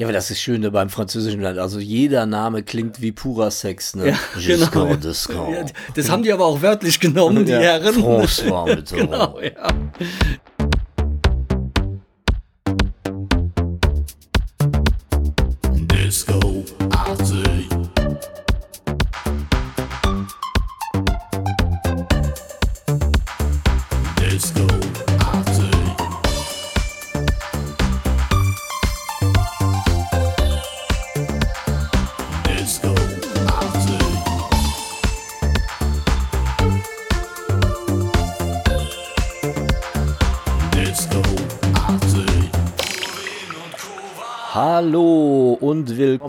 [0.00, 1.58] Ja, aber das ist schön beim französischen Land.
[1.58, 4.08] Also jeder Name klingt wie purer Sex, ne?
[4.08, 4.94] Ja, Giscard genau.
[4.94, 5.52] d'Escorn.
[5.52, 7.96] Ja, das haben die aber auch wörtlich genommen, die Ja, Herren.
[7.96, 9.10] François Mitterrand.
[9.10, 9.68] genau, ja.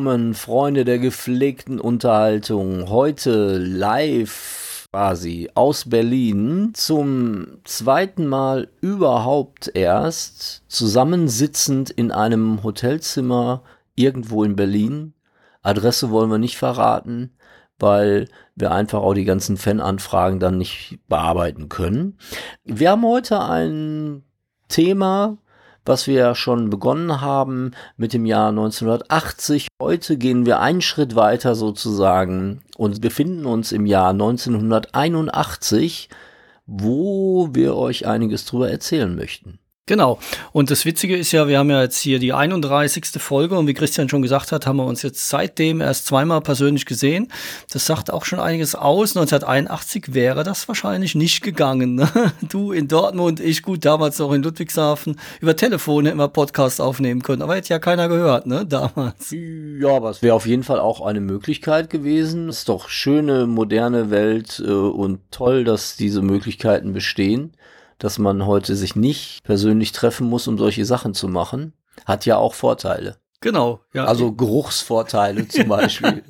[0.01, 2.89] Willkommen, Freunde der gepflegten Unterhaltung.
[2.89, 13.61] Heute live quasi aus Berlin zum zweiten Mal überhaupt erst zusammensitzend in einem Hotelzimmer
[13.93, 15.13] irgendwo in Berlin.
[15.61, 17.29] Adresse wollen wir nicht verraten,
[17.77, 22.17] weil wir einfach auch die ganzen Fananfragen dann nicht bearbeiten können.
[22.63, 24.23] Wir haben heute ein
[24.67, 25.37] Thema,
[25.85, 29.67] was wir ja schon begonnen haben mit dem Jahr 1980.
[29.81, 36.09] Heute gehen wir einen Schritt weiter sozusagen und befinden uns im Jahr 1981,
[36.65, 39.60] wo wir euch einiges drüber erzählen möchten.
[39.87, 40.19] Genau.
[40.51, 43.05] Und das Witzige ist ja, wir haben ja jetzt hier die 31.
[43.17, 46.85] Folge und wie Christian schon gesagt hat, haben wir uns jetzt seitdem erst zweimal persönlich
[46.85, 47.29] gesehen.
[47.71, 49.17] Das sagt auch schon einiges aus.
[49.17, 51.95] 1981 wäre das wahrscheinlich nicht gegangen.
[51.95, 52.07] Ne?
[52.47, 55.19] Du in Dortmund, ich gut, damals noch in Ludwigshafen.
[55.41, 59.31] Über Telefon hätten wir Podcast aufnehmen können, aber hätte ja keiner gehört, ne, damals.
[59.31, 62.49] Ja, aber es wäre auf jeden Fall auch eine Möglichkeit gewesen.
[62.49, 67.53] Es ist doch schöne, moderne Welt äh, und toll, dass diese Möglichkeiten bestehen,
[68.01, 71.73] dass man heute sich nicht persönlich treffen muss, um solche Sachen zu machen.
[72.05, 73.17] Hat ja auch Vorteile.
[73.43, 74.05] Genau, ja.
[74.05, 76.23] Also Geruchsvorteile zum Beispiel.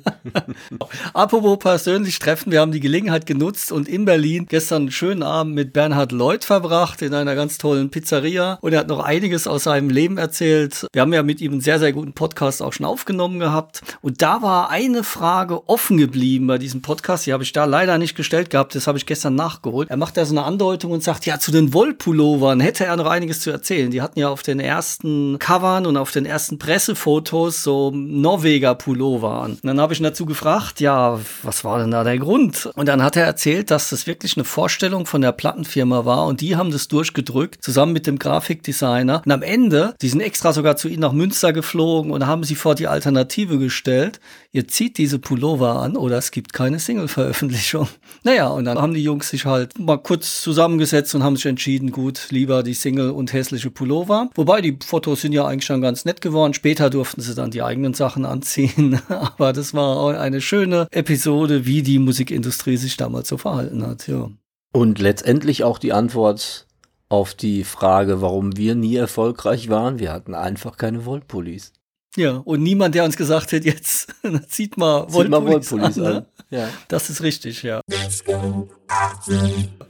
[1.12, 5.54] Apropos persönlich treffen, wir haben die Gelegenheit genutzt und in Berlin gestern einen schönen Abend
[5.54, 9.64] mit Bernhard Lloyd verbracht in einer ganz tollen Pizzeria und er hat noch einiges aus
[9.64, 10.86] seinem Leben erzählt.
[10.90, 14.22] Wir haben ja mit ihm einen sehr, sehr guten Podcast auch schon aufgenommen gehabt und
[14.22, 18.16] da war eine Frage offen geblieben bei diesem Podcast, die habe ich da leider nicht
[18.16, 19.90] gestellt gehabt, das habe ich gestern nachgeholt.
[19.90, 23.06] Er macht da so eine Andeutung und sagt, ja, zu den Wollpullovern hätte er noch
[23.06, 23.90] einiges zu erzählen.
[23.90, 26.58] Die hatten ja auf den ersten Covern und auf den ersten
[27.02, 29.52] Pressefotos so Norweger Pullover an.
[29.52, 32.70] Und dann habe ich ihn dazu gefragt, ja, was war denn da der Grund?
[32.76, 36.40] Und dann hat er erzählt, dass das wirklich eine Vorstellung von der Plattenfirma war und
[36.40, 39.22] die haben das durchgedrückt, zusammen mit dem Grafikdesigner.
[39.24, 42.54] Und am Ende, die sind extra sogar zu ihnen nach Münster geflogen und haben sie
[42.54, 44.20] vor die Alternative gestellt.
[44.52, 47.88] Ihr zieht diese Pullover an oder es gibt keine Single-Veröffentlichung.
[48.24, 51.90] Naja, und dann haben die Jungs sich halt mal kurz zusammengesetzt und haben sich entschieden,
[51.90, 54.30] gut, lieber die Single und hässliche Pullover.
[54.36, 56.54] Wobei die Fotos sind ja eigentlich schon ganz nett geworden.
[56.54, 59.00] Später durften sie dann die eigenen Sachen anziehen.
[59.08, 64.06] Aber das war auch eine schöne Episode, wie die Musikindustrie sich damals so verhalten hat.
[64.06, 64.30] Ja.
[64.72, 66.66] Und letztendlich auch die Antwort
[67.08, 69.98] auf die Frage, warum wir nie erfolgreich waren.
[69.98, 71.72] Wir hatten einfach keine Wollpullis.
[72.16, 74.14] Ja, und niemand, der uns gesagt hat, jetzt
[74.48, 76.16] zieht mal Zieht mal Wollpullis Wollpullis an.
[76.16, 76.26] an.
[76.52, 76.68] Ja.
[76.88, 77.80] Das ist richtig, ja.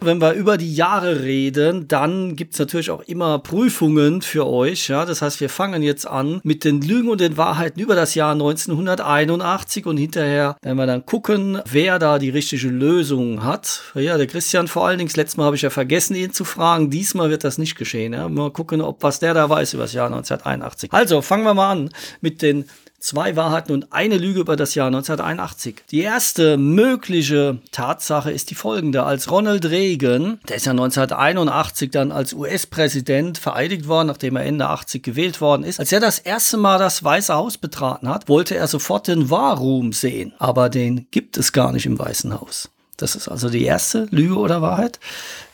[0.01, 4.87] Wenn wir über die Jahre reden, dann gibt's natürlich auch immer Prüfungen für euch.
[4.87, 5.05] Ja?
[5.05, 8.33] Das heißt, wir fangen jetzt an mit den Lügen und den Wahrheiten über das Jahr
[8.33, 13.83] 1981 und hinterher werden wir dann gucken, wer da die richtige Lösung hat.
[13.95, 15.09] Ja, der Christian vor allen Dingen.
[15.09, 16.91] Das letzte Mal habe ich ja vergessen, ihn zu fragen.
[16.91, 18.13] Diesmal wird das nicht geschehen.
[18.13, 18.29] Ja?
[18.29, 20.93] Mal gucken, ob was der da weiß über das Jahr 1981.
[20.93, 21.91] Also, fangen wir mal an
[22.21, 22.67] mit den
[23.03, 25.83] Zwei Wahrheiten und eine Lüge über das Jahr 1981.
[25.91, 29.03] Die erste mögliche Tatsache ist die folgende.
[29.03, 34.69] Als Ronald Reagan, der ist ja 1981 dann als US-Präsident vereidigt worden, nachdem er Ende
[34.69, 38.55] 80 gewählt worden ist, als er das erste Mal das Weiße Haus betraten hat, wollte
[38.55, 40.33] er sofort den War Room sehen.
[40.39, 42.71] Aber den gibt es gar nicht im Weißen Haus.
[43.03, 45.01] Das ist also die erste Lüge oder Wahrheit.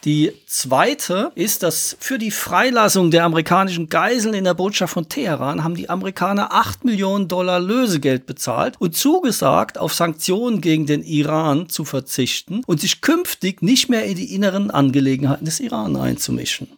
[0.04, 5.64] Die zweite ist, dass für die Freilassung der amerikanischen Geiseln in der Botschaft von Teheran
[5.64, 11.68] haben die Amerikaner 8 Millionen Dollar Lösegeld bezahlt und zugesagt, auf Sanktionen gegen den Iran
[11.68, 16.77] zu verzichten und sich künftig nicht mehr in die inneren Angelegenheiten des Iran einzumischen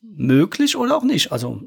[0.00, 1.32] möglich oder auch nicht.
[1.32, 1.60] Also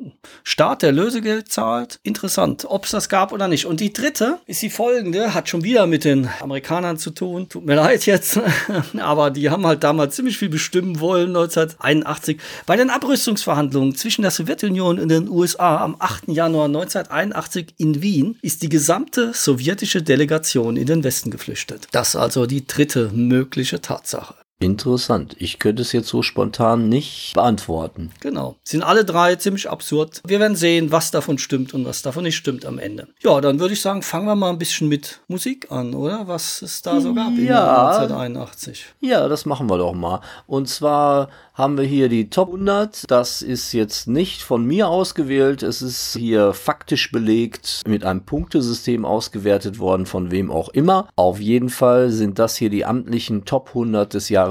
[0.43, 3.65] Staat, der Lösegeld zahlt, interessant, ob es das gab oder nicht.
[3.65, 7.49] Und die dritte ist die folgende, hat schon wieder mit den Amerikanern zu tun.
[7.49, 8.39] Tut mir leid jetzt,
[8.99, 12.39] aber die haben halt damals ziemlich viel bestimmen wollen, 1981.
[12.65, 16.29] Bei den Abrüstungsverhandlungen zwischen der Sowjetunion und den USA am 8.
[16.29, 21.87] Januar 1981 in Wien ist die gesamte sowjetische Delegation in den Westen geflüchtet.
[21.91, 24.35] Das ist also die dritte mögliche Tatsache.
[24.61, 25.35] Interessant.
[25.39, 28.11] Ich könnte es jetzt so spontan nicht beantworten.
[28.19, 28.57] Genau.
[28.63, 30.21] Sind alle drei ziemlich absurd.
[30.25, 33.07] Wir werden sehen, was davon stimmt und was davon nicht stimmt am Ende.
[33.23, 36.27] Ja, dann würde ich sagen, fangen wir mal ein bisschen mit Musik an, oder?
[36.27, 37.43] Was es da so gab Ja.
[37.43, 38.85] Jahr 1981.
[38.99, 40.21] Ja, das machen wir doch mal.
[40.45, 43.09] Und zwar haben wir hier die Top 100.
[43.09, 45.63] Das ist jetzt nicht von mir ausgewählt.
[45.63, 51.07] Es ist hier faktisch belegt mit einem Punktesystem ausgewertet worden, von wem auch immer.
[51.15, 54.50] Auf jeden Fall sind das hier die amtlichen Top 100 des Jahres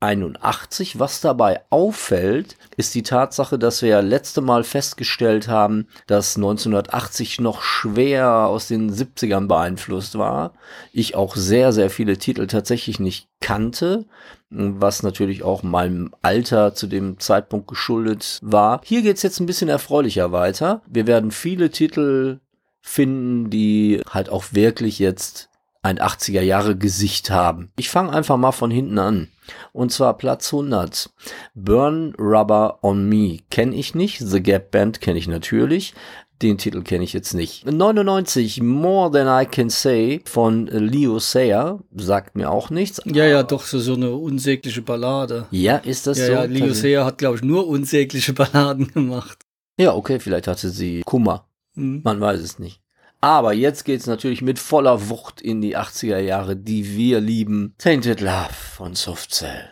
[0.00, 0.98] 81.
[1.00, 7.40] Was dabei auffällt, ist die Tatsache, dass wir ja letzte Mal festgestellt haben, dass 1980
[7.40, 10.52] noch schwer aus den 70ern beeinflusst war.
[10.92, 14.04] Ich auch sehr, sehr viele Titel tatsächlich nicht kannte,
[14.50, 18.80] was natürlich auch meinem Alter zu dem Zeitpunkt geschuldet war.
[18.84, 20.82] Hier geht's jetzt ein bisschen erfreulicher weiter.
[20.86, 22.38] Wir werden viele Titel
[22.80, 25.47] finden, die halt auch wirklich jetzt
[25.82, 27.70] ein 80er Jahre Gesicht haben.
[27.76, 29.28] Ich fange einfach mal von hinten an.
[29.72, 31.10] Und zwar Platz 100.
[31.54, 34.18] Burn Rubber on Me kenne ich nicht.
[34.18, 35.94] The Gap Band kenne ich natürlich.
[36.42, 37.66] Den Titel kenne ich jetzt nicht.
[37.66, 43.00] 99 More Than I Can Say von Leo Sayer sagt mir auch nichts.
[43.06, 45.46] Ja, ja, doch, so, so eine unsägliche Ballade.
[45.50, 46.32] Ja, ist das Ja, so?
[46.32, 49.38] ja, Leo Sayer hat, glaube ich, nur unsägliche Balladen gemacht.
[49.80, 51.48] Ja, okay, vielleicht hatte sie Kummer.
[51.74, 52.02] Hm.
[52.04, 52.80] Man weiß es nicht.
[53.20, 57.74] Aber jetzt geht's natürlich mit voller Wucht in die 80er Jahre, die wir lieben.
[57.78, 59.70] Tainted Love von Soft Cell.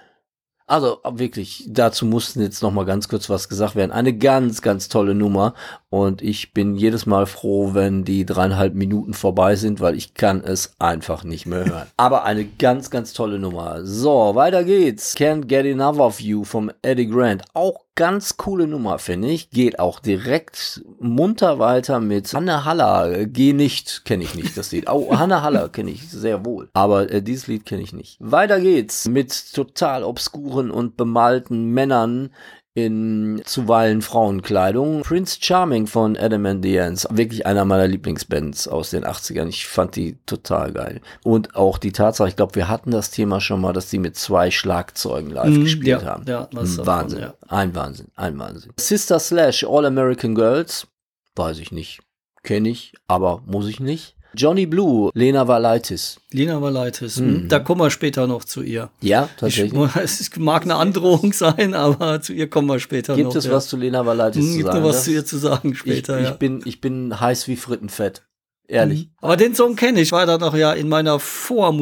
[0.68, 3.92] Also wirklich, dazu mussten jetzt noch mal ganz kurz was gesagt werden.
[3.92, 5.54] Eine ganz, ganz tolle Nummer.
[5.90, 10.42] Und ich bin jedes Mal froh, wenn die dreieinhalb Minuten vorbei sind, weil ich kann
[10.42, 11.86] es einfach nicht mehr hören.
[11.96, 13.84] Aber eine ganz, ganz tolle Nummer.
[13.84, 15.16] So, weiter geht's.
[15.16, 17.44] Can't Get Enough of You vom Eddie Grant.
[17.54, 19.50] Auch ganz coole Nummer, finde ich.
[19.50, 23.26] Geht auch direkt munter weiter mit Hanne Haller.
[23.26, 24.86] Geh nicht, kenne ich nicht, das Lied.
[24.96, 26.68] Oh, Hanne Haller kenne ich sehr wohl.
[26.72, 28.16] Aber äh, dieses Lied kenne ich nicht.
[28.20, 32.30] Weiter geht's mit total obskuren und bemalten Männern
[32.76, 35.00] in zuweilen Frauenkleidung.
[35.00, 37.08] Prince Charming von Adam and the Ants.
[37.10, 39.48] Wirklich einer meiner Lieblingsbands aus den 80ern.
[39.48, 41.00] Ich fand die total geil.
[41.24, 44.14] Und auch die Tatsache, ich glaube, wir hatten das Thema schon mal, dass die mit
[44.16, 46.24] zwei Schlagzeugen live Mhm, gespielt ja, haben.
[46.28, 47.18] ja, was davon, Wahnsinn.
[47.20, 47.34] ja.
[47.48, 48.08] Ein Wahnsinn.
[48.14, 48.72] Ein Wahnsinn.
[48.78, 50.86] Sister Slash All American Girls.
[51.34, 52.00] Weiß ich nicht.
[52.42, 54.16] Kenne ich, aber muss ich nicht.
[54.36, 56.20] Johnny Blue, Lena Valaitis.
[56.32, 57.16] Lena Valaitis.
[57.16, 58.90] hm, Da kommen wir später noch zu ihr.
[59.00, 59.96] Ja, Ich, tatsächlich.
[59.96, 63.36] es mag eine Androhung sein, aber zu ihr kommen wir später Gibt noch.
[63.36, 63.52] es ja.
[63.52, 64.80] was zu Lena Valaitis Hm, zu Gibt sagen?
[64.80, 66.30] noch was Das- zu ihr zu sagen ich, später, ich, ja.
[66.32, 68.22] bin, ich bin heiß wie Frittenfett.
[68.68, 69.10] Ehrlich.
[69.20, 71.20] Aber den Song kenne ich, war da noch ja in meiner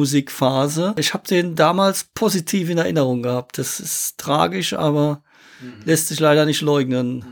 [0.05, 0.93] Vormusikphase.
[0.97, 3.57] Ich habe den damals positiv in Erinnerung gehabt.
[3.57, 5.23] Das ist tragisch, aber
[5.61, 5.73] Mhm.
[5.85, 7.25] lässt sich leider nicht leugnen.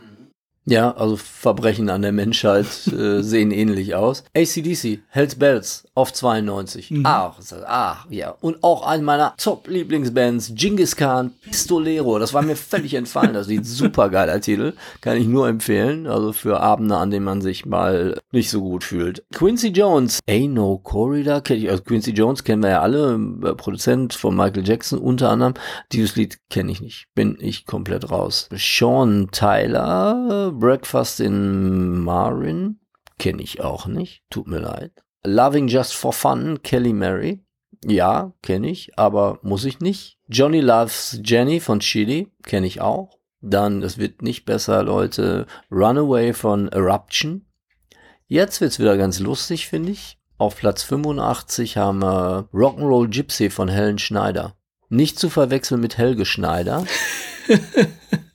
[0.65, 4.23] Ja, also Verbrechen an der Menschheit äh, sehen ähnlich aus.
[4.35, 6.89] ACDC, Hells Bells auf 92.
[6.91, 7.05] Mhm.
[7.05, 7.35] Ach,
[7.67, 8.33] ach, ja.
[8.41, 12.17] Und auch eine meiner Top-Lieblingsbands, Genghis Khan, Pistolero.
[12.17, 13.33] Das war mir völlig entfallen.
[13.33, 14.73] Das sieht super geil als Titel.
[15.01, 16.07] Kann ich nur empfehlen.
[16.07, 19.23] Also für Abende, an denen man sich mal nicht so gut fühlt.
[19.33, 21.41] Quincy Jones, Ain't No Corridor.
[21.41, 23.19] kenn ich- Also Quincy Jones kennen wir ja alle.
[23.43, 25.53] äh, Produzent von Michael Jackson unter anderem.
[25.91, 27.07] Dieses Lied kenne ich nicht.
[27.15, 28.47] Bin ich komplett raus.
[28.55, 32.79] Sean Tyler, Breakfast in Marin.
[33.19, 34.23] Kenne ich auch nicht.
[34.29, 34.91] Tut mir leid.
[35.25, 37.43] Loving Just for Fun, Kelly Mary.
[37.85, 40.17] Ja, kenne ich, aber muss ich nicht.
[40.27, 42.31] Johnny Loves Jenny von Chili.
[42.43, 43.17] Kenne ich auch.
[43.41, 45.47] Dann, es wird nicht besser, Leute.
[45.69, 47.45] Runaway von Eruption.
[48.27, 50.17] Jetzt wird's wieder ganz lustig, finde ich.
[50.37, 54.55] Auf Platz 85 haben wir Rock'n'Roll Gypsy von Helen Schneider.
[54.89, 56.85] Nicht zu verwechseln mit Helge Schneider.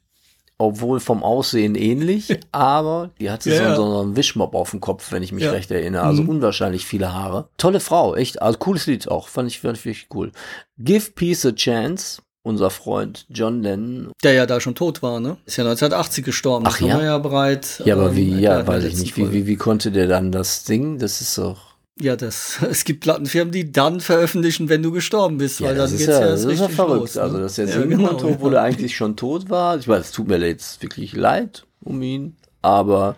[0.61, 5.13] Obwohl vom Aussehen ähnlich, aber die hatte Ja, so, so, einen Wischmopp auf dem Kopf,
[5.13, 5.53] wenn ich mich Ja.
[5.53, 6.03] recht erinnere.
[6.03, 6.31] Also Mhm.
[6.31, 7.49] unwahrscheinlich viele Haare.
[7.59, 8.43] Tolle Frau, echt.
[8.43, 9.29] Also cooles Lied auch.
[9.29, 10.33] Fand ich, fand ich wirklich cool.
[10.77, 12.23] Give Peace a Chance.
[12.45, 14.11] Unser Freund John Lennon.
[14.25, 15.37] Der ja da schon tot war, ne?
[15.45, 16.65] Ist ja 1980 gestorben.
[16.67, 17.03] Ach ja?
[17.03, 17.83] ja bereit.
[17.85, 19.17] Ja, aber ähm, wie, erklärt ja, weiß ich letzten nicht.
[19.19, 20.99] Wie, wie, wie konnte der dann das singen?
[20.99, 21.68] Das ist doch.
[22.01, 26.01] Ja, das, es gibt Plattenfirmen, die dann veröffentlichen, wenn du gestorben bist, weil das dann
[26.01, 27.01] ist geht's ja, ja, das ist ja richtig verrückt.
[27.01, 27.15] los.
[27.17, 27.23] ne?
[27.23, 28.33] Also, dass er Ja, singen genau, konnte, ja.
[28.35, 29.77] obwohl er eigentlich schon tot war.
[29.79, 33.17] Ich weiß, es tut mir jetzt wirklich leid um ihn, aber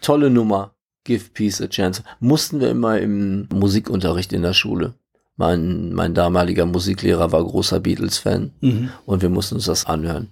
[0.00, 0.72] tolle Nummer.
[1.04, 2.02] Give Peace a Chance.
[2.20, 4.94] Mussten wir immer im Musikunterricht in der Schule.
[5.36, 8.90] Mein, mein damaliger Musiklehrer war großer Beatles-Fan Mhm.
[9.06, 10.28] und wir mussten uns das anhören.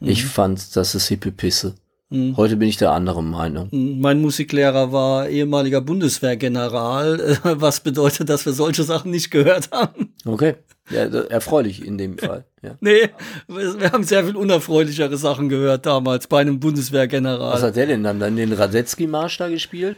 [0.00, 1.74] Ich fand, das ist hippe Pisse.
[2.10, 2.36] Mhm.
[2.36, 3.68] Heute bin ich der anderen Meinung.
[3.70, 10.14] Mein Musiklehrer war ehemaliger Bundeswehrgeneral, was bedeutet, dass wir solche Sachen nicht gehört haben.
[10.24, 10.54] Okay.
[10.90, 12.44] Ja, erfreulich in dem Fall.
[12.62, 12.76] Ja.
[12.80, 13.10] Nee,
[13.46, 17.60] wir haben sehr viel unerfreulichere Sachen gehört damals bei einem Was Bundeswehrgeneral.
[17.60, 18.18] hat der denn dann?
[18.18, 19.96] Dann den Radetzky-Marsch da gespielt?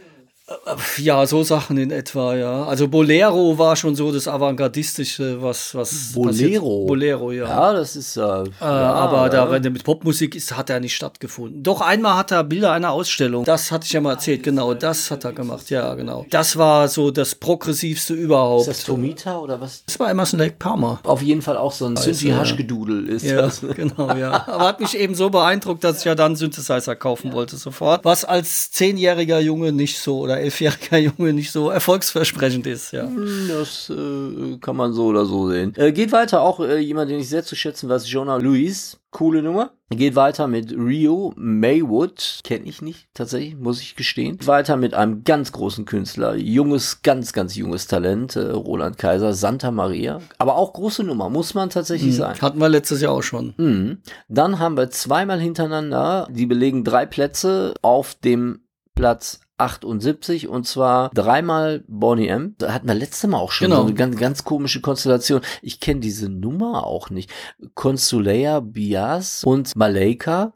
[0.97, 2.63] Ja, so Sachen in etwa, ja.
[2.65, 6.29] Also Bolero war schon so das Avantgardistische, was, was Bolero?
[6.31, 7.47] passiert- Bolero, ja.
[7.47, 8.17] Ja, das ist.
[8.17, 9.51] Äh, Äh, ja, aber da, ja.
[9.51, 11.63] wenn der mit Popmusik ist, hat er nicht stattgefunden.
[11.63, 13.43] Doch einmal hat er Bilder einer Ausstellung.
[13.45, 14.73] Das hatte ich ja mal erzählt, genau.
[14.73, 16.25] Das hat er gemacht, ja, genau.
[16.29, 18.61] Das war so das progressivste überhaupt.
[18.67, 19.83] Ist das Tomita oder was?
[19.85, 20.99] Das war Emerson Lake Palmer.
[21.03, 23.61] Auf jeden Fall auch so ein Synthi-Haschgedudel ist Ja, das.
[23.75, 24.47] genau, ja.
[24.47, 28.03] Aber hat mich eben so beeindruckt, dass ich ja dann Synthesizer kaufen wollte sofort.
[28.05, 33.09] Was als zehnjähriger Junge nicht so oder elfjähriger Junge nicht so erfolgsversprechend ist, ja.
[33.47, 35.73] Das äh, kann man so oder so sehen.
[35.75, 38.97] Äh, geht weiter, auch äh, jemand, den ich sehr zu schätzen weiß, Jonah Lewis.
[39.11, 39.71] Coole Nummer.
[39.89, 42.39] Geht weiter mit Rio Maywood.
[42.45, 44.39] Kenne ich nicht, tatsächlich, muss ich gestehen.
[44.45, 46.35] Weiter mit einem ganz großen Künstler.
[46.35, 48.37] Junges, ganz, ganz junges Talent.
[48.37, 50.21] Äh, Roland Kaiser, Santa Maria.
[50.37, 52.39] Aber auch große Nummer, muss man tatsächlich sagen.
[52.41, 53.53] Hatten wir letztes Jahr auch schon.
[53.57, 53.97] Mhm.
[54.29, 58.61] Dann haben wir zweimal hintereinander, die belegen drei Plätze auf dem
[58.95, 62.55] Platz 78 und zwar dreimal Bonnie M.
[62.57, 63.81] Da hatten wir letztes Mal auch schon Genau.
[63.81, 65.41] so eine ganz, ganz komische Konstellation.
[65.61, 67.29] Ich kenne diese Nummer auch nicht.
[67.75, 70.53] Consuleya Bias und Malaika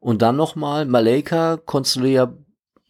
[0.00, 2.32] und dann nochmal Malaika, Consuleya,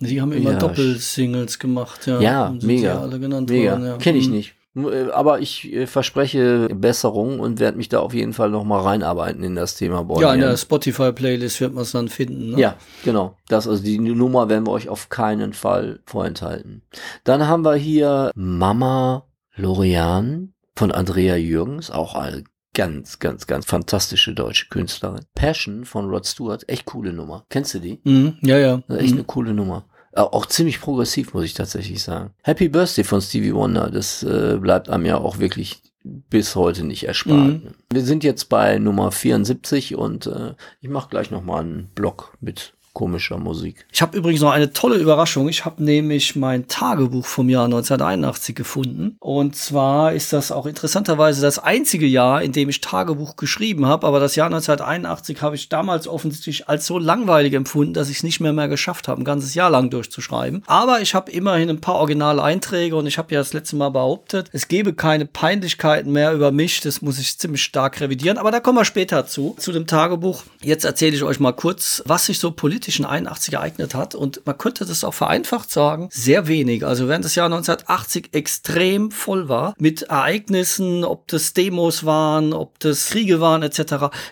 [0.00, 2.20] Die haben immer Ja, Doppelsingles gemacht, ja.
[2.20, 2.88] Ja, mega.
[2.94, 3.96] Ja alle genannt mega, worden, ja.
[3.96, 4.34] kenne ich Mhm.
[4.34, 4.54] nicht.
[4.76, 9.42] Äh, Aber ich äh, verspreche Besserung und werde mich da auf jeden Fall nochmal reinarbeiten
[9.42, 12.50] in das Thema Bonnie Ja, in der Spotify-Playlist wird man es dann finden.
[12.50, 12.60] Ne?
[12.60, 13.37] Ja, genau.
[13.48, 16.82] Das, also die Nummer werden wir euch auf keinen Fall vorenthalten.
[17.25, 19.25] Dann haben wir hier Mama
[19.56, 22.44] Lorian von Andrea Jürgens, auch eine
[22.75, 25.25] ganz, ganz, ganz fantastische deutsche Künstlerin.
[25.34, 27.44] Passion von Rod Stewart, echt coole Nummer.
[27.50, 28.00] Kennst du die?
[28.04, 28.75] Mhm, ja, ja.
[28.88, 29.18] Echt Mhm.
[29.18, 29.84] eine coole Nummer.
[30.18, 32.30] Auch auch ziemlich progressiv, muss ich tatsächlich sagen.
[32.42, 37.06] Happy Birthday von Stevie Wonder, das äh, bleibt einem ja auch wirklich bis heute nicht
[37.06, 37.38] erspart.
[37.38, 37.75] Mhm.
[37.92, 42.75] Wir sind jetzt bei Nummer 74 und äh, ich mache gleich nochmal einen Block mit
[42.99, 43.87] komischer Musik.
[43.93, 45.49] Ich habe übrigens noch eine tolle Überraschung.
[45.49, 49.17] Ich habe nämlich mein Tagebuch vom Jahr 1981 gefunden.
[49.21, 54.05] Und zwar ist das auch interessanterweise das einzige Jahr, in dem ich Tagebuch geschrieben habe.
[54.05, 58.23] Aber das Jahr 1981 habe ich damals offensichtlich als so langweilig empfunden, dass ich es
[58.25, 60.64] nicht mehr mehr geschafft habe, ein ganzes Jahr lang durchzuschreiben.
[60.67, 63.90] Aber ich habe immerhin ein paar originale Einträge und ich habe ja das letzte Mal
[63.90, 66.81] behauptet, es gebe keine Peinlichkeiten mehr über mich.
[66.81, 68.38] Das muss ich ziemlich stark revidieren.
[68.38, 70.43] Aber da kommen wir später zu, zu dem Tagebuch.
[70.62, 74.14] Jetzt erzähle ich euch mal kurz, was sich so politisch in 81 ereignet hat.
[74.14, 76.85] Und man könnte das auch vereinfacht sagen, sehr wenig.
[76.85, 82.78] Also während das Jahr 1980 extrem voll war mit Ereignissen, ob das Demos waren, ob
[82.80, 83.78] das Kriege waren etc.,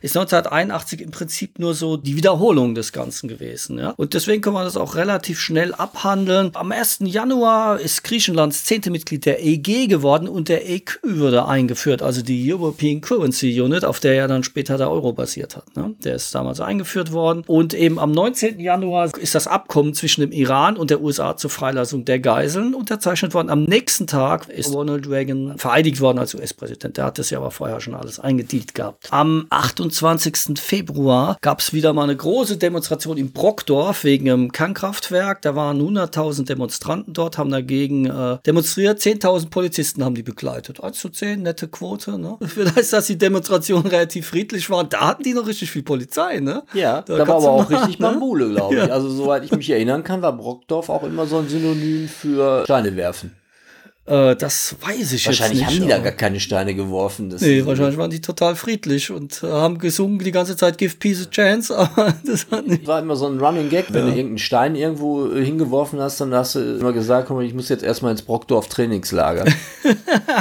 [0.01, 3.79] ist 1981 im Prinzip nur so die Wiederholung des Ganzen gewesen.
[3.79, 3.91] Ja?
[3.97, 6.51] Und deswegen kann man das auch relativ schnell abhandeln.
[6.55, 6.99] Am 1.
[7.03, 12.53] Januar ist Griechenlands zehnte Mitglied der EG geworden und der EQ wurde eingeführt, also die
[12.53, 15.77] European Currency Unit, auf der ja dann später der Euro basiert hat.
[15.77, 15.95] Ne?
[16.05, 17.45] Der ist damals eingeführt worden.
[17.47, 18.61] Und eben am 19.
[18.61, 23.33] Januar ist das Abkommen zwischen dem Iran und der USA zur Freilassung der Geiseln unterzeichnet
[23.33, 23.49] worden.
[23.49, 26.99] Am nächsten Tag ist Ronald Reagan vereidigt worden als US-Präsident.
[26.99, 29.09] Der hat das ja aber vorher schon alles eingedealt gehabt.
[29.11, 30.59] Am 28.
[30.59, 35.41] Februar gab es wieder mal eine große Demonstration in Brockdorf wegen einem Kernkraftwerk.
[35.41, 39.01] Da waren 100.000 Demonstranten dort, haben dagegen äh, demonstriert.
[39.01, 40.83] 10.000 Polizisten haben die begleitet.
[40.83, 42.19] 1 zu 10, nette Quote.
[42.19, 42.37] Ne?
[42.47, 44.91] Vielleicht, dass die Demonstrationen relativ friedlich waren.
[44.91, 46.41] Da hatten die noch richtig viel Polizei.
[46.41, 46.65] Ne?
[46.75, 48.26] Ja, da, Da war aber auch mal, richtig ne?
[48.27, 48.81] Bambule, glaube ich.
[48.81, 48.89] Ja.
[48.89, 52.97] Also soweit ich mich erinnern kann, war Brockdorf auch immer so ein Synonym für Steine
[52.97, 53.37] werfen.
[54.07, 55.81] Äh, das weiß ich Wahrscheinlich jetzt nicht.
[55.81, 57.29] haben die da gar keine Steine geworfen.
[57.29, 60.95] Das Nee, wahrscheinlich waren die total friedlich und äh, haben gesungen die ganze Zeit Give
[60.97, 62.87] Peace a Chance, aber das hat nicht.
[62.87, 63.87] war immer so ein Running Gag.
[63.89, 67.53] Wenn du irgendeinen Stein irgendwo äh, hingeworfen hast, dann hast du immer gesagt, komm, ich
[67.53, 69.45] muss jetzt erstmal ins Brockdorf Trainingslager.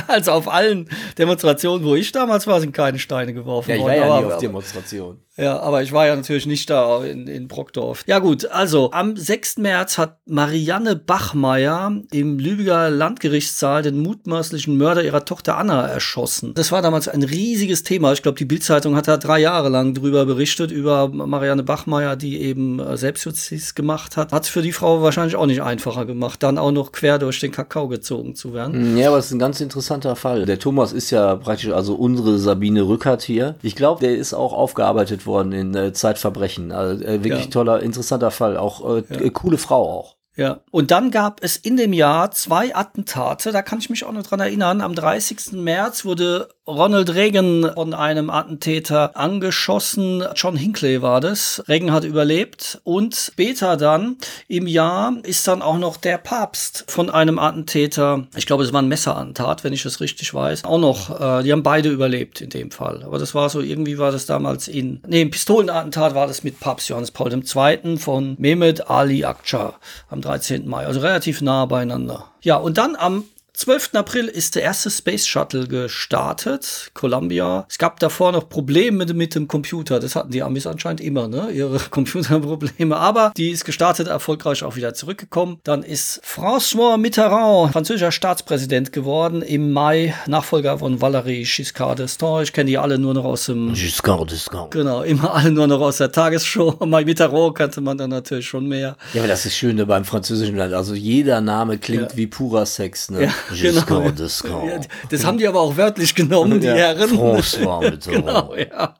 [0.07, 3.91] Also auf allen Demonstrationen, wo ich damals war, sind keine Steine geworfen ja, ich worden.
[3.91, 5.17] war ja aber, nie auf aber, Demonstration.
[5.37, 8.03] Ja, aber ich war ja natürlich nicht da in, in Brockdorf.
[8.07, 9.57] Ja gut, also am 6.
[9.57, 16.53] März hat Marianne Bachmeier im Lübecker Landgerichtssaal den mutmaßlichen Mörder ihrer Tochter Anna erschossen.
[16.53, 18.13] Das war damals ein riesiges Thema.
[18.13, 22.41] Ich glaube, die Bildzeitung hat da drei Jahre lang drüber berichtet, über Marianne Bachmeier, die
[22.41, 24.31] eben äh, Selbstjustiz gemacht hat.
[24.31, 27.41] Hat es für die Frau wahrscheinlich auch nicht einfacher gemacht, dann auch noch quer durch
[27.41, 28.97] den Kakao gezogen zu werden.
[28.97, 30.45] Ja, aber es ist ein ganz interessanter Fall.
[30.45, 33.55] Der Thomas ist ja praktisch also unsere Sabine Rückert hier.
[33.61, 36.71] Ich glaube, der ist auch aufgearbeitet worden in äh, Zeitverbrechen.
[36.71, 37.51] Also äh, wirklich Ja.
[37.51, 38.57] toller, interessanter Fall.
[38.57, 40.15] Auch äh, äh, coole Frau auch.
[40.37, 44.11] Ja, und dann gab es in dem Jahr zwei Attentate, da kann ich mich auch
[44.11, 44.81] noch dran erinnern.
[44.81, 45.53] Am 30.
[45.53, 50.23] März wurde Ronald Reagan von einem Attentäter angeschossen.
[50.35, 51.63] John Hinckley war das.
[51.67, 54.17] Reagan hat überlebt und später dann
[54.47, 58.81] im Jahr ist dann auch noch der Papst von einem Attentäter, ich glaube, es war
[58.81, 62.49] ein Messerattentat, wenn ich das richtig weiß, auch noch, äh, die haben beide überlebt in
[62.49, 63.03] dem Fall.
[63.03, 66.59] Aber das war so, irgendwie war das damals in, nee, im Pistolenattentat war das mit
[66.59, 67.97] Papst Johannes Paul II.
[67.97, 69.75] von Mehmet Ali Akça
[70.09, 70.67] am 13.
[70.67, 72.25] Mai, also relativ nah beieinander.
[72.41, 73.25] Ja, und dann am
[73.57, 73.91] 12.
[73.93, 77.65] April ist der erste Space Shuttle gestartet, Columbia.
[77.69, 79.99] Es gab davor noch Probleme mit, dem Computer.
[79.99, 81.49] Das hatten die Amis anscheinend immer, ne?
[81.51, 82.95] Ihre Computerprobleme.
[82.97, 85.59] Aber die ist gestartet, erfolgreich auch wieder zurückgekommen.
[85.63, 92.43] Dann ist François Mitterrand, französischer Staatspräsident geworden, im Mai, Nachfolger von Valéry Giscard d'Estaing.
[92.43, 93.73] Ich kenne die alle nur noch aus dem...
[93.73, 94.69] Giscard d'Escant.
[94.71, 96.77] Genau, immer alle nur noch aus der Tagesshow.
[96.85, 98.97] Mai Mitterrand kannte man dann natürlich schon mehr.
[99.13, 100.73] Ja, aber das ist schön beim französischen Land.
[100.73, 102.17] Also jeder Name klingt Ja.
[102.17, 103.23] wie purer Sex, ne?
[103.25, 103.73] Ja, genau.
[103.73, 104.67] Giscard d'Escant.
[104.67, 107.09] Ja, das haben die aber auch wörtlich genommen, die Ja, Herren.
[107.11, 108.25] François Mitterrand.
[108.25, 108.95] Genau, ja.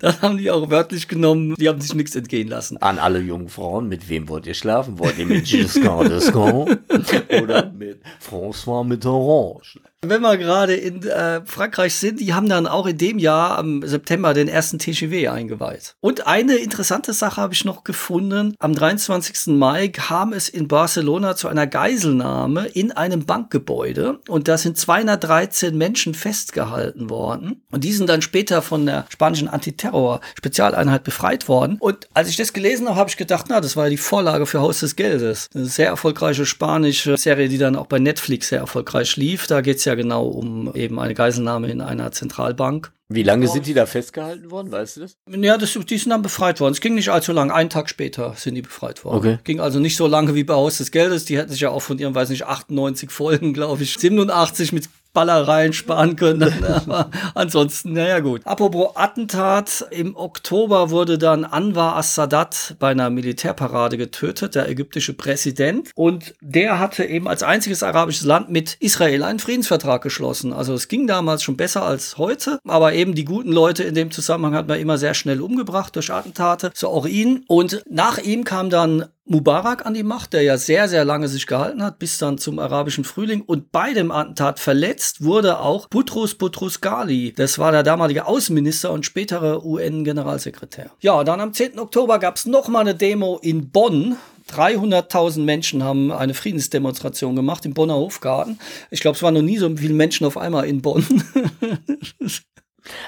[0.00, 1.54] Das haben die auch wörtlich genommen.
[1.58, 2.76] Die haben sich nichts entgehen lassen.
[2.78, 4.98] An alle jungen Frauen, mit wem wollt ihr schlafen?
[4.98, 6.78] Wollt ihr mit Giscard d'Escant
[7.42, 9.80] oder mit François Mitterrand?
[10.06, 13.82] Wenn wir gerade in äh, Frankreich sind, die haben dann auch in dem Jahr am
[13.84, 15.96] September den ersten TGW eingeweiht.
[15.98, 18.54] Und eine interessante Sache habe ich noch gefunden.
[18.60, 19.56] Am 23.
[19.56, 25.76] Mai kam es in Barcelona zu einer Geiselnahme in einem Bankgebäude und da sind 213
[25.76, 27.62] Menschen festgehalten worden.
[27.72, 31.76] Und die sind dann später von der spanischen Antiterror-Spezialeinheit befreit worden.
[31.80, 34.46] Und als ich das gelesen habe, habe ich gedacht, na, das war ja die Vorlage
[34.46, 35.48] für Haus des Geldes.
[35.52, 39.48] Eine sehr erfolgreiche spanische Serie, die dann auch bei Netflix sehr erfolgreich lief.
[39.48, 42.92] Da geht es ja genau um eben eine Geiselnahme in einer Zentralbank.
[43.10, 45.16] Wie lange sind die da festgehalten worden, weißt du das?
[45.30, 46.72] Ja, das, die sind dann befreit worden.
[46.72, 47.50] Es ging nicht allzu lang.
[47.50, 49.16] Einen Tag später sind die befreit worden.
[49.16, 49.38] Okay.
[49.44, 51.24] Ging also nicht so lange wie bei Haus des Geldes.
[51.24, 54.90] Die hätten sich ja auch von ihren, weiß nicht, 98 Folgen, glaube ich, 87 mit
[55.12, 56.54] Ballereien sparen können.
[56.64, 58.42] Aber ansonsten, naja gut.
[58.44, 65.90] Apropos Attentat, im Oktober wurde dann Anwar as-Sadat bei einer Militärparade getötet, der ägyptische Präsident.
[65.94, 70.52] Und der hatte eben als einziges arabisches Land mit Israel einen Friedensvertrag geschlossen.
[70.52, 74.10] Also es ging damals schon besser als heute, aber eben die guten Leute in dem
[74.10, 77.44] Zusammenhang hat man immer sehr schnell umgebracht durch Attentate, so auch ihn.
[77.48, 81.46] Und nach ihm kam dann Mubarak an die Macht, der ja sehr, sehr lange sich
[81.46, 83.42] gehalten hat, bis dann zum arabischen Frühling.
[83.42, 87.34] Und bei dem Attentat verletzt wurde auch Boutros Boutros Ghali.
[87.36, 90.90] Das war der damalige Außenminister und spätere UN-Generalsekretär.
[91.00, 91.78] Ja, dann am 10.
[91.78, 94.16] Oktober gab es nochmal eine Demo in Bonn.
[94.50, 98.58] 300.000 Menschen haben eine Friedensdemonstration gemacht im Bonner Hofgarten.
[98.90, 101.04] Ich glaube, es waren noch nie so viele Menschen auf einmal in Bonn.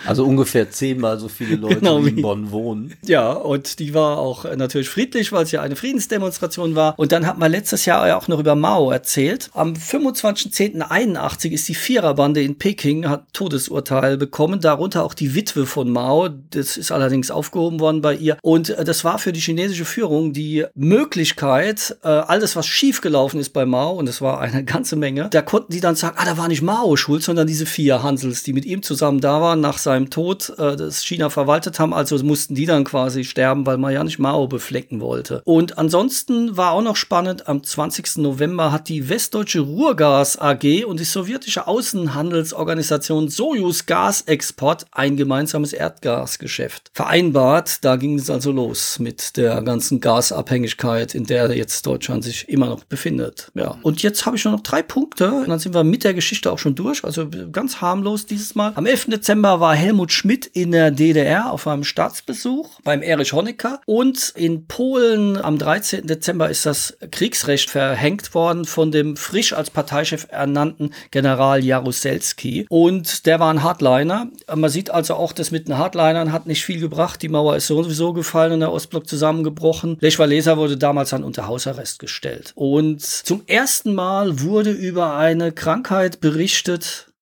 [0.07, 2.95] Also ungefähr zehnmal so viele Leute, Genau die in wie- Bonn wohnen.
[3.07, 6.99] Ja, und die war auch natürlich friedlich, weil es ja eine Friedensdemonstration war.
[6.99, 9.51] Und dann hat man letztes Jahr ja auch noch über Mao erzählt.
[9.55, 15.91] Am 25.10.81 ist die Viererbande in Peking, hat Todesurteil bekommen, darunter auch die Witwe von
[15.91, 16.29] Mao.
[16.29, 18.37] Das ist allerdings aufgehoben worden bei ihr.
[18.43, 23.51] Und äh, das war für die chinesische Führung die Möglichkeit, äh, alles, was schiefgelaufen ist
[23.51, 26.37] bei Mao, und es war eine ganze Menge, da konnten die dann sagen, ah, da
[26.39, 29.79] war nicht Mao schuld, sondern diese vier Hansels, die mit ihm zusammen da waren, nach
[29.79, 31.95] seinem Tod äh, das China verwaltet haben.
[31.95, 35.43] Also mussten die dann quasi sterben, weil man ja nicht Mao beflecken wollte.
[35.45, 38.17] Und ansonsten war auch noch spannend, am 20.
[38.17, 46.91] November hat die Westdeutsche Ruhrgas AG und die sowjetische Außenhandelsorganisation Sojus Gasexport ein gemeinsames Erdgasgeschäft
[46.93, 47.85] vereinbart.
[47.85, 52.67] Da ging es also los mit der ganzen Gasabhängigkeit, in der jetzt Deutschland sich immer
[52.67, 53.53] noch befindet.
[53.55, 53.79] Ja.
[53.83, 56.51] Und jetzt habe ich nur noch drei Punkte und dann sind wir mit der Geschichte
[56.51, 57.05] auch schon durch.
[57.05, 58.73] Also ganz harmlos dieses Mal.
[58.75, 59.07] Am 11.
[59.07, 64.67] Dezember war Helmut Schmidt in der DDR auf einem Staatsbesuch beim Erich Honecker und in
[64.67, 66.07] Polen am 13.
[66.07, 73.27] Dezember ist das Kriegsrecht verhängt worden von dem frisch als Parteichef ernannten General Jaruzelski und
[73.27, 74.29] der war ein Hardliner.
[74.55, 77.21] Man sieht also auch, das mit den Hardlinern hat nicht viel gebracht.
[77.23, 79.99] Die Mauer ist sowieso gefallen und der Ostblock zusammengebrochen.
[80.01, 82.53] Lech Walesa wurde damals dann unter Hausarrest gestellt.
[82.55, 87.13] Und zum ersten Mal wurde über eine Krankheit berichtet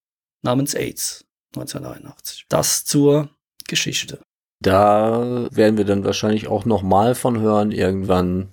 [0.42, 2.46] namens AIDS 1981.
[2.48, 3.30] Das zur
[3.66, 4.20] Geschichte.
[4.60, 8.48] Da werden wir dann wahrscheinlich auch nochmal von hören, irgendwann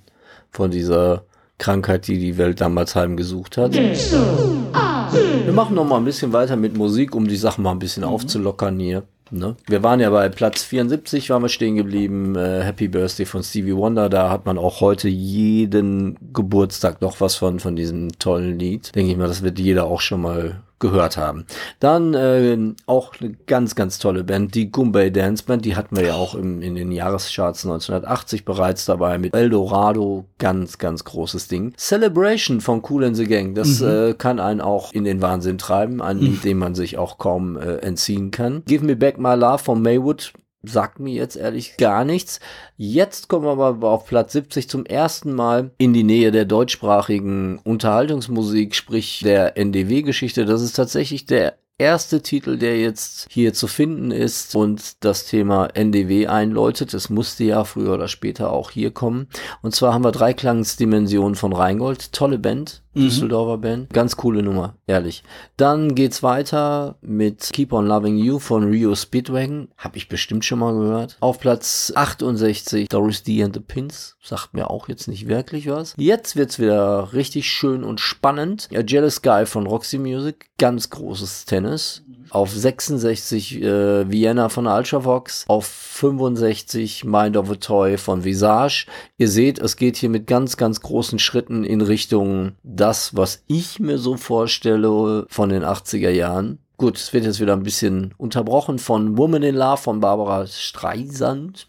[0.52, 1.26] von dieser
[1.58, 3.74] Krankheit, die die Welt damals heimgesucht hat.
[3.74, 8.04] Wir machen noch mal ein bisschen weiter mit Musik, um die Sachen mal ein bisschen
[8.04, 9.04] aufzulockern hier.
[9.32, 9.56] Ne?
[9.68, 12.36] Wir waren ja bei Platz 74, waren wir stehen geblieben.
[12.36, 14.08] Äh, Happy Birthday von Stevie Wonder.
[14.10, 18.94] Da hat man auch heute jeden Geburtstag noch was von, von diesem tollen Lied.
[18.94, 21.46] Denke ich mal, das wird jeder auch schon mal gehört haben.
[21.80, 26.06] Dann äh, auch eine ganz, ganz tolle Band, die Gumbay Dance Band, die hatten wir
[26.08, 31.74] ja auch im, in den Jahrescharts 1980 bereits dabei mit Eldorado, ganz, ganz großes Ding.
[31.78, 33.88] Celebration von Cool and the Gang, das Mhm.
[33.88, 37.58] äh, kann einen auch in den Wahnsinn treiben, ein Lied, dem man sich auch kaum
[37.58, 38.64] äh, entziehen kann.
[38.66, 40.34] Give Me Back My Love von Maywood,
[40.68, 42.40] sagt mir jetzt ehrlich gar nichts.
[42.78, 47.60] Jetzt kommen wir aber auf Platz 70 zum ersten Mal in die Nähe der deutschsprachigen
[47.60, 50.46] Unterhaltungsmusik, sprich der NDW-Geschichte.
[50.46, 55.68] Das ist tatsächlich der erste Titel, der jetzt hier zu finden ist und das Thema
[55.68, 56.94] NDW einläutet.
[56.94, 59.28] Es musste ja früher oder später auch hier kommen.
[59.62, 62.14] Und zwar haben wir Dreiklangsdimensionen von Rheingold.
[62.14, 63.90] Tolle Band, Düsseldorfer Band.
[63.92, 65.24] Ganz coole Nummer, ehrlich.
[65.58, 69.70] Dann geht's weiter mit Keep on Loving You von Rio Speedwagon.
[69.78, 71.18] Hab ich bestimmt schon mal gehört.
[71.20, 74.16] Auf Platz 68 Doris D and the Pins.
[74.22, 75.94] Sagt mir auch jetzt nicht wirklich was.
[75.98, 78.70] Jetzt wird's wieder richtig schön und spannend.
[78.74, 80.50] A Jealous Guy von Roxy Music.
[80.58, 82.02] Ganz großes Tennis.
[82.30, 85.46] Auf 66 äh, Vienna von Ultravox.
[85.48, 88.88] Auf 65 Mind of a Toy von Visage.
[89.18, 92.54] Ihr seht, es geht hier mit ganz, ganz großen Schritten in Richtung
[92.86, 96.60] das, was ich mir so vorstelle von den 80er Jahren.
[96.78, 101.68] Gut, es wird jetzt wieder ein bisschen unterbrochen von Woman in Love von Barbara Streisand.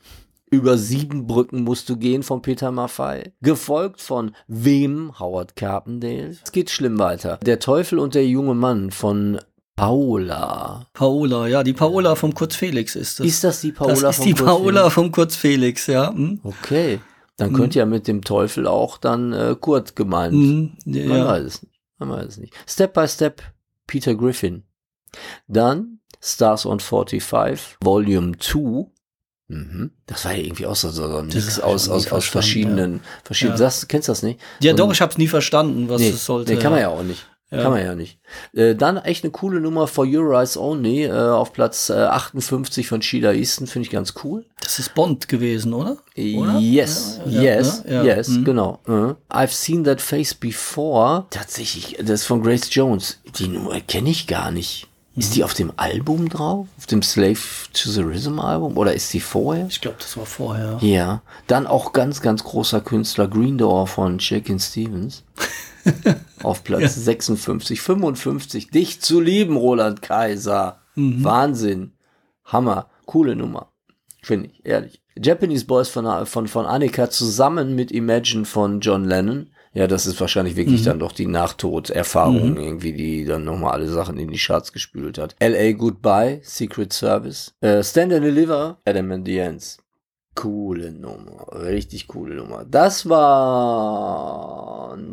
[0.51, 3.33] Über sieben Brücken musst du gehen von Peter Maffay.
[3.41, 5.19] Gefolgt von Wem?
[5.19, 6.37] Howard Carpendale.
[6.45, 7.39] Es geht schlimm weiter.
[7.45, 9.41] Der Teufel und der junge Mann von
[9.75, 10.87] Paola.
[10.93, 13.27] Paola, ja, die Paola vom Kurz Felix ist das.
[13.27, 14.95] Ist das die Paola das ist von die Kurt Paola Felix?
[14.95, 16.11] vom Kurz Felix, ja.
[16.13, 16.41] Hm?
[16.43, 17.01] Okay.
[17.37, 20.33] Dann könnte ja mit dem Teufel auch dann äh, Kurt gemeint.
[20.33, 21.27] Hm, Man ja.
[21.27, 21.75] weiß es nicht.
[21.99, 22.55] Man weiß es nicht.
[22.67, 23.43] Step by Step,
[23.87, 24.63] Peter Griffin.
[25.47, 28.87] Dann Stars on 45, Volume 2.
[29.49, 29.91] Mhm.
[30.07, 33.55] Das war ja irgendwie auch so, so ein Das Mix aus, aus, aus verschiedenen, verschiedenen.
[33.61, 33.71] Ja.
[33.71, 34.41] Sagst, kennst du das nicht?
[34.61, 36.53] ja, Und- doch, ich hab's nie verstanden, was nee, es sollte.
[36.55, 37.27] nee, kann man ja auch nicht.
[37.51, 37.63] Ja.
[37.63, 38.19] Kann man ja nicht.
[38.55, 42.89] Äh, dann echt eine coole Nummer For Your Eyes Only äh, auf Platz äh, 58
[42.89, 44.45] von Sheila Easton, finde ich ganz cool.
[44.61, 45.97] Das ist Bond gewesen, oder?
[46.17, 46.59] Oder?
[46.59, 48.45] Yes, Ja, ja, yes, yes, Mhm.
[48.45, 48.81] genau.
[48.87, 49.15] Mhm.
[49.31, 51.27] I've seen that face before.
[51.31, 53.21] Tatsächlich, das ist von Grace Jones.
[53.39, 54.89] Die Nummer kenne ich gar nicht.
[55.15, 55.35] Ist Mhm.
[55.35, 56.67] die auf dem Album drauf?
[56.79, 57.39] Auf dem Slave
[57.73, 58.77] to the Rhythm Album?
[58.77, 59.67] Oder ist die vorher?
[59.71, 60.79] Ich glaube, das war vorher.
[60.81, 61.23] Ja.
[61.47, 65.23] Dann auch ganz, ganz großer Künstler Green Door von Shakin' Stevens.
[66.43, 68.71] auf Platz 56, 55.
[68.71, 70.81] Dich zu lieben, Roland Kaiser.
[70.95, 71.25] Mhm.
[71.25, 71.93] Wahnsinn.
[72.45, 72.89] Hammer.
[73.07, 73.73] Coole Nummer.
[74.23, 75.01] Finde ich, ehrlich.
[75.17, 79.51] Japanese Boys von, von, von Annika zusammen mit Imagine von John Lennon.
[79.73, 84.19] Ja, das ist wahrscheinlich wirklich dann doch die Nachtoderfahrung irgendwie, die dann nochmal alle Sachen
[84.19, 85.37] in die Charts gespült hat.
[85.39, 85.73] L.A.
[85.73, 87.53] Goodbye, Secret Service.
[87.61, 89.77] Äh, Stand and Deliver, Adam and the Ants.
[90.37, 92.65] Coole Nummer, richtig coole Nummer.
[92.65, 93.97] Das waren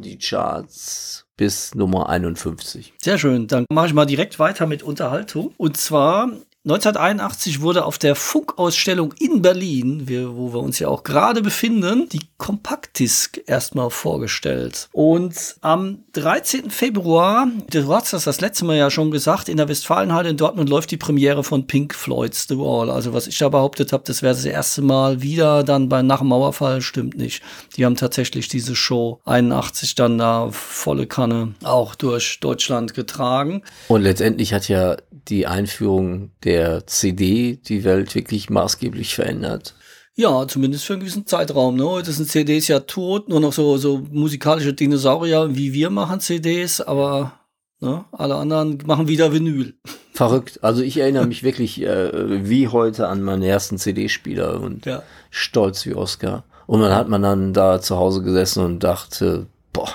[0.01, 2.93] die Charts bis Nummer 51.
[3.01, 3.47] Sehr schön.
[3.47, 5.53] Dann mache ich mal direkt weiter mit Unterhaltung.
[5.57, 6.29] Und zwar
[6.65, 12.21] 1981 wurde auf der Funkausstellung in Berlin, wo wir uns ja auch gerade befinden, die
[12.37, 14.87] Kompaktdisk erstmal vorgestellt.
[14.93, 16.69] Und am 13.
[16.69, 20.69] Februar, du hast das das letzte Mal ja schon gesagt, in der Westfalenhalle in Dortmund
[20.69, 22.89] läuft die Premiere von Pink Floyd's The Wall.
[22.89, 26.19] Also was ich da behauptet habe, das wäre das erste Mal wieder dann bei nach
[26.19, 27.43] dem Mauerfall, stimmt nicht.
[27.75, 33.63] Die haben tatsächlich diese Show 81 dann da volle Kanne auch durch Deutschland getragen.
[33.89, 34.95] Und letztendlich hat ja
[35.27, 36.52] die Einführung der
[36.85, 39.73] CD die Welt wirklich maßgeblich verändert.
[40.15, 41.75] Ja, zumindest für einen gewissen Zeitraum.
[41.75, 41.85] Ne?
[41.85, 46.81] Heute sind CDs ja tot, nur noch so, so musikalische Dinosaurier wie wir machen CDs,
[46.81, 47.33] aber
[47.79, 49.73] ne, alle anderen machen wieder Vinyl.
[50.13, 50.59] Verrückt.
[50.63, 55.01] Also ich erinnere mich wirklich äh, wie heute an meinen ersten CD-Spieler und Ja.
[55.31, 56.43] stolz wie Oscar.
[56.67, 59.89] Und dann hat man dann da zu Hause gesessen und dachte, boah,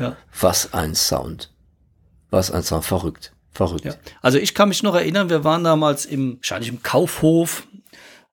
[0.00, 0.16] Ja.
[0.40, 1.50] was ein Sound.
[2.30, 2.84] Was ein Sound.
[2.84, 3.32] Verrückt.
[3.52, 3.84] Verrückt.
[3.84, 3.94] Ja.
[4.22, 7.66] Also ich kann mich noch erinnern, wir waren damals im, wahrscheinlich im Kaufhof.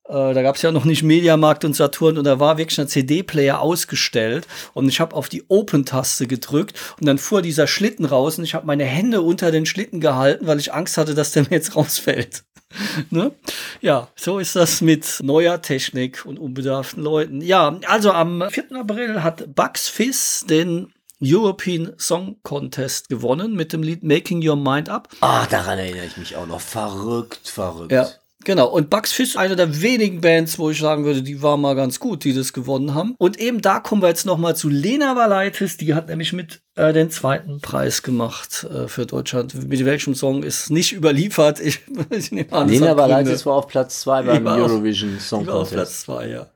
[0.08, 2.88] Äh, da gab es ja noch nicht Mediamarkt und Saturn und da war wirklich ein
[2.88, 8.38] CD-Player ausgestellt und ich habe auf die Open-Taste gedrückt und dann fuhr dieser Schlitten raus
[8.38, 11.44] und ich habe meine Hände unter den Schlitten gehalten, weil ich Angst hatte, dass der
[11.44, 12.44] mir jetzt rausfällt.
[13.10, 13.32] ne?
[13.82, 17.42] Ja, so ist das mit neuer Technik und unbedarften Leuten.
[17.42, 18.72] Ja, also am 4.
[18.74, 24.90] April hat Bugs Fizz den European Song Contest gewonnen mit dem Lied Making Your Mind
[24.90, 25.10] Up.
[25.22, 26.62] Ah, daran erinnere ich mich auch noch.
[26.62, 27.92] Verrückt, verrückt.
[27.92, 28.08] Ja,
[28.44, 28.68] genau.
[28.68, 32.00] Und Bugs Fizz, eine der wenigen Bands, wo ich sagen würde, die war mal ganz
[32.00, 33.16] gut, die das gewonnen haben.
[33.18, 35.78] Und eben da kommen wir jetzt noch mal zu Lena Valaitis.
[35.78, 39.56] Die hat nämlich mit äh, den zweiten Preis gemacht äh, für Deutschland.
[39.68, 41.60] Mit welchem Song ist nicht überliefert.
[41.60, 41.80] Ich,
[42.12, 43.46] ich nehme an, Lena Gründe.
[43.46, 45.74] war auf Platz zwei beim Eurovision Song war auf Contest.
[45.74, 46.48] Platz zwei, ja.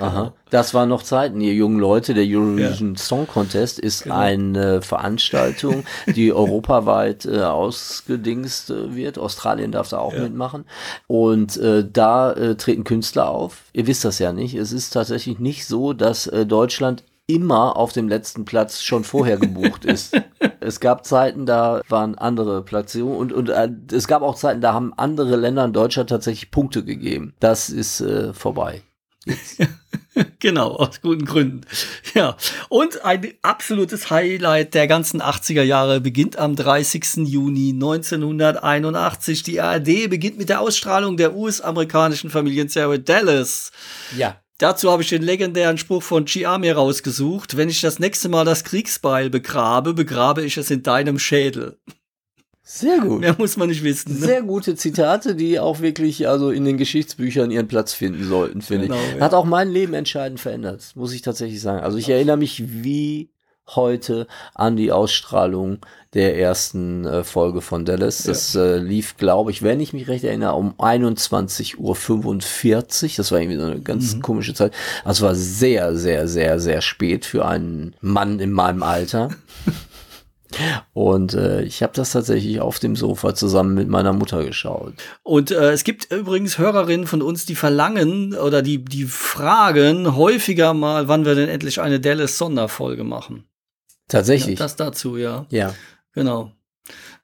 [0.00, 0.34] Aha.
[0.50, 2.14] Das waren noch Zeiten, ihr jungen Leute.
[2.14, 4.16] Der Eurovision Song Contest ist Genau.
[4.16, 9.18] eine Veranstaltung, die europaweit äh, ausgedingst äh, wird.
[9.18, 10.64] Australien darf da auch mitmachen.
[11.06, 13.62] Und äh, da äh, treten Künstler auf.
[13.72, 14.54] Ihr wisst das ja nicht.
[14.54, 19.36] Es ist tatsächlich nicht so, dass äh, Deutschland immer auf dem letzten Platz schon vorher
[19.36, 20.20] gebucht ist.
[20.60, 24.72] es gab Zeiten, da waren andere Platzierungen und, und äh, es gab auch Zeiten, da
[24.72, 27.34] haben andere Länder in Deutschland tatsächlich Punkte gegeben.
[27.38, 28.82] Das ist äh, vorbei.
[30.40, 31.62] Genau, aus guten Gründen.
[32.14, 32.36] Ja,
[32.68, 37.28] und ein absolutes Highlight der ganzen 80er Jahre beginnt am 30.
[37.28, 39.42] Juni 1981.
[39.44, 43.70] Die ARD beginnt mit der Ausstrahlung der US-amerikanischen Familienserie Dallas.
[44.16, 44.40] Ja.
[44.58, 46.26] Dazu habe ich den legendären Spruch von
[46.58, 47.56] mir rausgesucht.
[47.56, 51.78] Wenn ich das nächste Mal das Kriegsbeil begrabe, begrabe ich es in deinem Schädel.
[52.72, 53.20] Sehr gut.
[53.20, 54.20] Mehr muss man nicht wissen.
[54.20, 54.26] Ne?
[54.26, 58.86] Sehr gute Zitate, die auch wirklich also in den Geschichtsbüchern ihren Platz finden sollten, finde
[58.86, 59.16] Genau, ich.
[59.18, 59.20] ja.
[59.24, 61.82] Hat auch mein Leben entscheidend verändert, muss ich tatsächlich sagen.
[61.82, 63.30] Also ich erinnere mich wie
[63.74, 65.78] heute an die Ausstrahlung
[66.14, 68.22] der ersten äh, Folge von Dallas.
[68.24, 73.14] Das äh, lief, glaube ich, wenn ich mich recht erinnere, um 21.45 Uhr.
[73.16, 74.22] Das war irgendwie so eine ganz Mhm.
[74.22, 74.72] komische Zeit.
[75.04, 79.30] Also es war sehr, sehr, sehr, sehr spät für einen Mann in meinem Alter.
[80.92, 84.94] Und äh, ich habe das tatsächlich auf dem Sofa zusammen mit meiner Mutter geschaut.
[85.22, 90.74] Und äh, es gibt übrigens Hörerinnen von uns, die verlangen oder die, die fragen häufiger
[90.74, 93.44] mal, wann wir denn endlich eine Dallas-Sonderfolge machen.
[93.46, 94.58] Ja, Tatsächlich.
[94.58, 95.46] das dazu, ja.
[95.50, 95.74] ja.
[96.12, 96.52] Genau.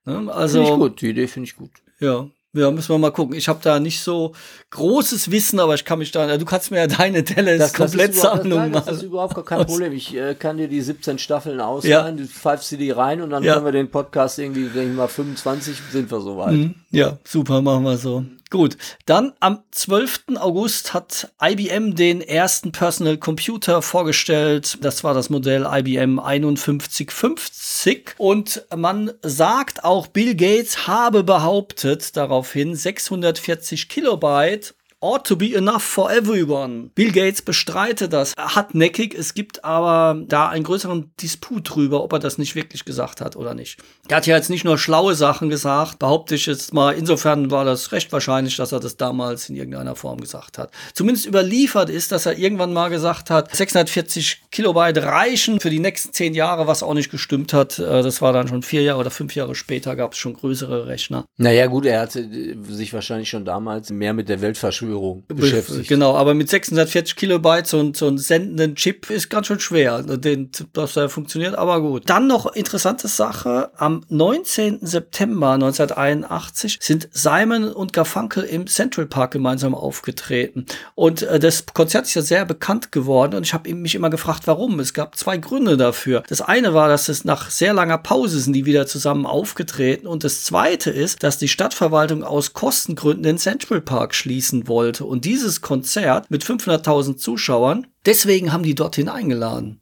[0.05, 1.01] Ne, Finde ich also, gut.
[1.01, 1.71] Die Idee finde ich gut.
[1.99, 2.29] ja.
[2.57, 3.37] Ja, müssen wir mal gucken.
[3.37, 4.33] Ich habe da nicht so
[4.71, 8.89] großes Wissen, aber ich kann mich da, du kannst mir ja deine Dallas-Komplettsammlung nein, das
[8.89, 9.93] ist überhaupt gar kein Problem.
[9.93, 11.67] Ich äh, kann dir die 17 Staffeln Ja.
[11.67, 13.55] ausleihen, du pfeifst sie die rein und dann Ja.
[13.55, 16.53] können wir den Podcast irgendwie, denke ich mal, 25 sind wir soweit.
[16.53, 16.75] Mhm.
[16.91, 18.25] Ja, super, machen wir so.
[18.49, 18.77] Gut.
[19.07, 20.37] Dann am 12.
[20.37, 24.79] August hat IBM den ersten Personal Computer vorgestellt.
[24.83, 28.15] Das war das Modell IBM 5150.
[28.19, 35.83] Und man sagt auch, Bill Gates habe behauptet daraufhin 640 Kilobyte ought to be enough
[35.83, 36.91] for everyone.
[36.95, 39.15] Bill Gates bestreitet das hartnäckig.
[39.15, 43.37] Es gibt aber da einen größeren Disput drüber, ob er das nicht wirklich gesagt hat
[43.37, 43.79] oder nicht.
[44.09, 46.93] Er hat ja jetzt nicht nur schlaue Sachen gesagt, behaupte ich jetzt mal.
[46.93, 50.71] Insofern war das recht wahrscheinlich, dass er das damals in irgendeiner Form gesagt hat.
[50.95, 56.13] Zumindest überliefert ist, dass er irgendwann mal gesagt hat, 640 Kilobyte reichen für die nächsten
[56.13, 57.79] zehn Jahre, was auch nicht gestimmt hat.
[57.79, 60.87] Äh, Das war dann schon vier Jahre oder fünf Jahre später, gab es schon größere
[60.87, 61.25] Rechner.
[61.37, 62.27] Naja, gut, er hatte
[62.69, 64.41] sich wahrscheinlich schon damals mehr mit der
[64.87, 65.89] Weltverschwörung beschäftigt.
[65.89, 70.51] Genau, aber mit 640 Kilobyte so, so einen sendenden Chip ist ganz schön schwer, den,
[70.73, 72.05] dass der funktioniert, aber gut.
[72.07, 74.79] Dann noch interessante Sache, am 19.
[74.83, 80.67] September 1981 sind Simon und Garfunkel im Central Park gemeinsam aufgetreten.
[80.95, 84.43] Und äh, das Konzert ist ja sehr bekannt geworden und ich habe mich immer gefragt,
[84.47, 84.81] warum.
[84.81, 86.23] Es gab zwei Gründe dafür.
[86.29, 90.25] Das eine war, dass es nach sehr langer Pause sind die wieder zusammen aufgetreten und
[90.25, 94.76] das zweite ist, dass die Stadtverwaltung aus Kostengründen den Central Park schließen wollte.
[95.05, 99.81] Und dieses Konzert mit 500.000 Zuschauern, deswegen haben die dorthin eingeladen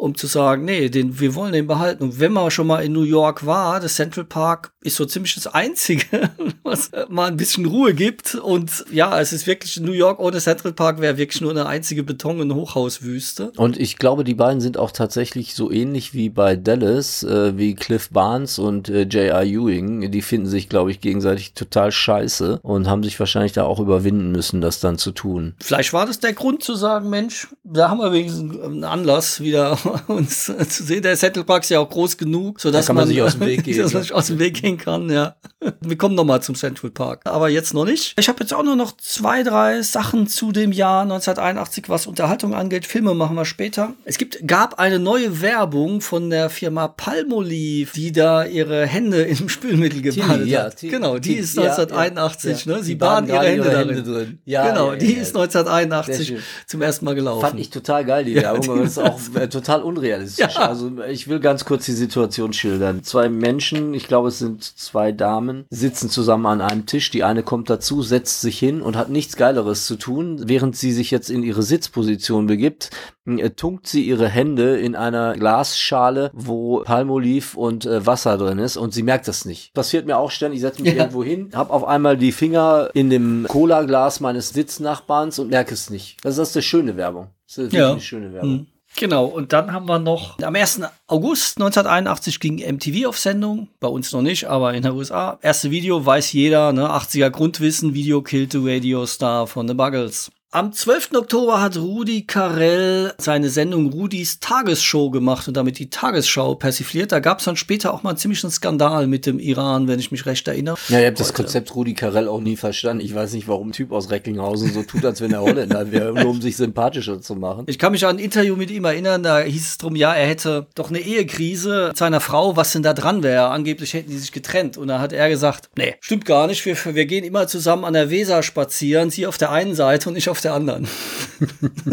[0.00, 2.04] um zu sagen, nee, den, wir wollen den behalten.
[2.04, 5.34] Und wenn man schon mal in New York war, das Central Park ist so ziemlich
[5.34, 6.30] das Einzige,
[6.62, 8.34] was mal ein bisschen Ruhe gibt.
[8.34, 12.02] Und ja, es ist wirklich New York ohne Central Park wäre wirklich nur eine einzige
[12.02, 13.52] Beton- und Hochhauswüste.
[13.58, 17.74] Und ich glaube, die beiden sind auch tatsächlich so ähnlich wie bei Dallas, äh, wie
[17.74, 19.44] Cliff Barnes und äh, J.R.
[19.44, 20.10] Ewing.
[20.10, 24.32] Die finden sich, glaube ich, gegenseitig total scheiße und haben sich wahrscheinlich da auch überwinden
[24.32, 25.54] müssen, das dann zu tun.
[25.60, 29.76] Vielleicht war das der Grund zu sagen, Mensch, da haben wir wenigstens einen Anlass, wieder
[30.08, 31.02] uns äh, zu sehen.
[31.02, 33.64] Der Central Park ist ja auch groß genug, sodass kann man sich aus dem Weg
[33.64, 35.36] gehen, dass man sich aus dem Weg gehen kann, ja.
[35.80, 38.14] Wir kommen noch mal zum Central Park, aber jetzt noch nicht.
[38.18, 42.54] Ich habe jetzt auch nur noch zwei, drei Sachen zu dem Jahr 1981, was Unterhaltung
[42.54, 42.86] angeht.
[42.86, 43.92] Filme machen wir später.
[44.04, 49.48] Es gibt, gab eine neue Werbung von der Firma Palmolive, die da ihre Hände im
[49.48, 50.76] Spülmittel gebadet ja, hat.
[50.76, 52.82] Tilly, genau, die Tilly, ist ja, 1981, ja, ne?
[52.82, 53.78] Sie Die baden ihre Hände ihre.
[53.78, 54.38] Hände drin.
[54.44, 55.42] Ja, genau, die ist ja.
[55.42, 56.44] 1981 Sehr schön.
[56.66, 57.40] zum ersten Mal gelaufen.
[57.42, 59.48] Fand ich total geil, die Werbung, das ist auch äh,
[59.80, 60.54] total unrealistisch.
[60.54, 60.68] Ja.
[60.68, 63.02] Also ich will ganz kurz die Situation schildern.
[63.02, 67.10] Zwei Menschen, ich glaube es sind zwei Damen, sitzen zusammen an einem Tisch.
[67.10, 70.42] Die eine kommt dazu, setzt sich hin und hat nichts Geileres zu tun.
[70.48, 72.90] Während sie sich jetzt in ihre Sitzposition begibt,
[73.26, 78.76] äh, tunkt sie ihre Hände in einer Glasschale, wo Palmolive und äh, Wasser drin ist
[78.76, 79.72] und sie merkt das nicht.
[79.74, 81.00] Passiert mir auch ständig, ich setze mich Ja.
[81.02, 85.90] irgendwo hin, habe auf einmal die Finger in dem Cola-Glas meines Sitznachbarns und merke es
[85.90, 86.16] nicht.
[86.22, 87.28] Das ist das eine schöne Werbung.
[87.46, 87.92] Das ist Ja.
[87.92, 88.50] eine schöne Werbung.
[88.50, 88.66] Hm.
[88.96, 90.82] Genau, und dann haben wir noch am 1.
[91.06, 95.38] August 1981 ging MTV auf Sendung, bei uns noch nicht, aber in den USA.
[95.42, 96.90] Erste Video weiß jeder, ne?
[96.90, 100.30] 80er Grundwissen, Video Killed the Radio Star von The Buggles.
[100.52, 101.10] Am 12.
[101.14, 107.12] Oktober hat Rudi Carell seine Sendung Rudis Tagesshow gemacht und damit die Tagesschau persifliert.
[107.12, 110.10] Da gab es dann später auch mal einen ziemlichen Skandal mit dem Iran, wenn ich
[110.10, 110.76] mich recht erinnere.
[110.88, 111.34] Ja, ich habe das.
[111.34, 113.04] Konzept Rudi Carell auch nie verstanden.
[113.04, 116.12] Ich weiß nicht, warum ein Typ aus Recklinghausen so tut, als wenn er Holländer wäre,
[116.12, 117.66] nur um sich sympathischer zu machen.
[117.68, 120.26] Ich kann mich an ein Interview mit ihm erinnern, da hieß es drum, ja, er
[120.26, 123.50] hätte doch eine Ehekrise mit seiner Frau, was denn da dran wäre.
[123.50, 124.76] Angeblich hätten die sich getrennt.
[124.76, 127.92] Und da hat er gesagt, nee, stimmt gar nicht, wir, wir gehen immer zusammen an
[127.92, 130.86] der Weser spazieren, sie auf der einen Seite und ich auf der anderen.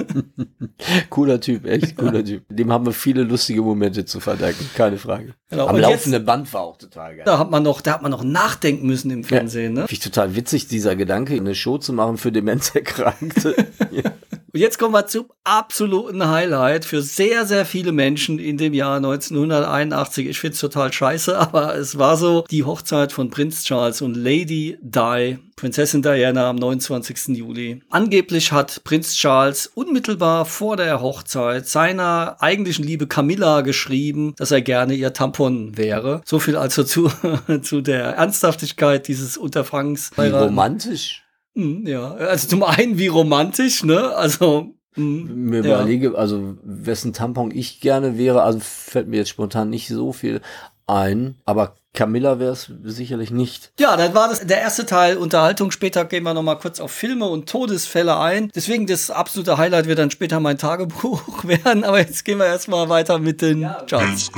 [1.09, 2.43] Cooler Typ, echt cooler Typ.
[2.49, 5.33] Dem haben wir viele lustige Momente zu verdanken, keine Frage.
[5.49, 7.25] Genau, Am und laufenden Band war auch total geil.
[7.25, 9.81] Da hat man noch, da hat man noch nachdenken müssen im Fernsehen, ne?
[9.81, 13.55] Finde ich total witzig, dieser Gedanke, eine Show zu machen für Demenzerkrankte.
[14.57, 18.95] Und jetzt kommen wir zum absoluten Highlight für sehr, sehr viele Menschen in dem Jahr
[18.95, 20.27] 1981.
[20.27, 24.15] Ich finde es total scheiße, aber es war so die Hochzeit von Prinz Charles und
[24.15, 27.37] Lady Di, Prinzessin Diana am 29.
[27.37, 27.83] Juli.
[27.91, 34.61] Angeblich hat Prinz Charles unmittelbar vor der Hochzeit seiner eigentlichen Liebe Camilla geschrieben, dass er
[34.61, 36.23] gerne ihr Tampon wäre.
[36.25, 37.11] So viel also zu,
[37.61, 40.09] zu der Ernsthaftigkeit dieses Unterfangs.
[40.17, 41.26] Wie romantisch.
[41.57, 44.15] Hm, Ja, also zum einen wie romantisch, ne?
[44.15, 45.75] Also hm, Mir ja.
[45.81, 50.41] überlege, also wessen Tampon ich gerne wäre, also fällt mir jetzt spontan nicht so viel
[50.85, 53.71] ein, aber Camilla wäre es sicherlich nicht.
[53.79, 55.71] Ja, dann war das der erste Teil Unterhaltung.
[55.71, 58.51] Später gehen wir noch mal kurz auf Filme und Todesfälle ein.
[58.53, 61.83] Deswegen das absolute Highlight wird dann später mein Tagebuch werden.
[61.83, 64.29] Aber jetzt gehen wir erstmal weiter mit den Charts.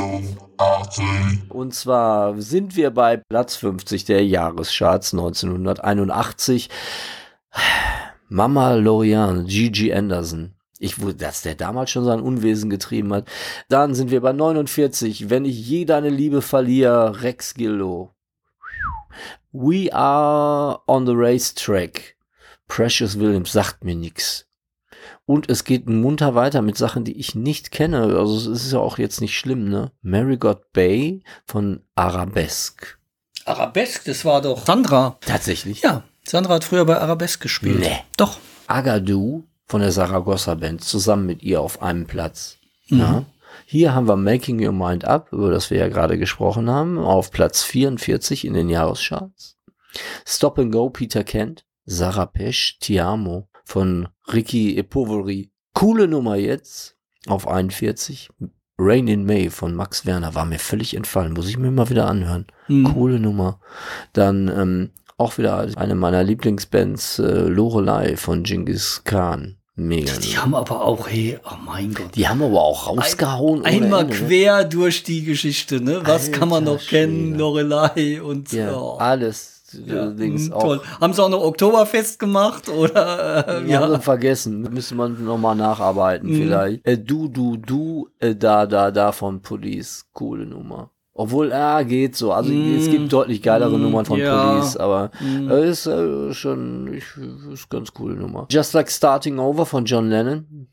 [1.49, 6.69] Und zwar sind wir bei Platz 50 der Jahrescharts 1981.
[8.29, 10.53] Mama Lorian, Gigi Anderson.
[10.79, 13.27] Ich wusste, dass der damals schon sein Unwesen getrieben hat.
[13.67, 15.29] Dann sind wir bei 49.
[15.29, 18.13] Wenn ich je deine Liebe verliere, Rex Gildo.
[19.51, 22.15] We are on the racetrack.
[22.67, 24.45] Precious Williams sagt mir nix.
[25.25, 28.17] Und es geht munter weiter mit Sachen, die ich nicht kenne.
[28.17, 29.91] Also es ist ja auch jetzt nicht schlimm, ne?
[30.01, 32.97] Marigot Bay von Arabesque.
[33.45, 35.17] Arabesque, das war doch Sandra.
[35.21, 35.81] Tatsächlich.
[35.81, 37.79] Ja, Sandra hat früher bei Arabesque gespielt.
[37.79, 37.99] Nee.
[38.17, 38.37] Doch.
[38.67, 42.57] Agadou von der Saragossa Band zusammen mit ihr auf einem Platz.
[42.87, 43.25] Ja.
[43.65, 47.29] Hier haben wir Making Your Mind Up, über das wir ja gerade gesprochen haben, auf
[47.29, 49.57] Platz 44 in den Jahrescharts.
[50.25, 55.51] Stop and Go Peter Kent, Sarah Pesch, Ti Amo von Ricky Epoveri.
[55.73, 56.95] Coole Nummer jetzt
[57.27, 58.29] auf 41.
[58.79, 62.07] Rain in May von Max Werner war mir völlig entfallen, muss ich mir mal wieder
[62.07, 62.47] anhören.
[62.67, 62.85] Mhm.
[62.85, 63.59] Coole Nummer.
[64.13, 69.58] Dann ähm, auch wieder eine meiner Lieblingsbands, äh, Lorelei von Genghis Khan.
[69.79, 70.11] Mega.
[70.17, 72.15] Die haben aber auch, hey, oh mein Gott.
[72.15, 73.61] Die haben aber auch rausgehauen.
[73.61, 74.27] ohne Einmal Ende, ne?
[74.27, 76.01] quer durch die Geschichte, ne?
[76.03, 77.27] Was Alter kann man noch kennen?
[77.29, 77.37] Schwede.
[77.39, 78.97] Lorelei und Ja, oh.
[78.97, 79.55] alles.
[79.85, 80.61] Ja, Allerdings mm, auch.
[80.63, 80.81] toll.
[80.99, 83.97] Haben sie auch noch Oktoberfest gemacht oder äh, Wir haben ja?
[83.97, 84.61] sie vergessen.
[84.73, 86.35] Müsste man nochmal nacharbeiten Mhm.
[86.41, 86.87] vielleicht.
[86.87, 90.05] Äh, du, du, du, äh, da, da, da von Police.
[90.11, 90.89] Coole Nummer.
[91.19, 92.31] Obwohl, ja, geht so.
[92.31, 92.77] Also Mm.
[92.77, 94.53] es gibt deutlich geilere Mm, Nummern von ja.
[94.53, 95.49] Police, aber Mm.
[95.51, 97.03] äh, ist äh, schon ich,
[97.51, 98.47] ist ganz coole Nummer.
[98.49, 100.67] Just Like Starting Over von John Lennon.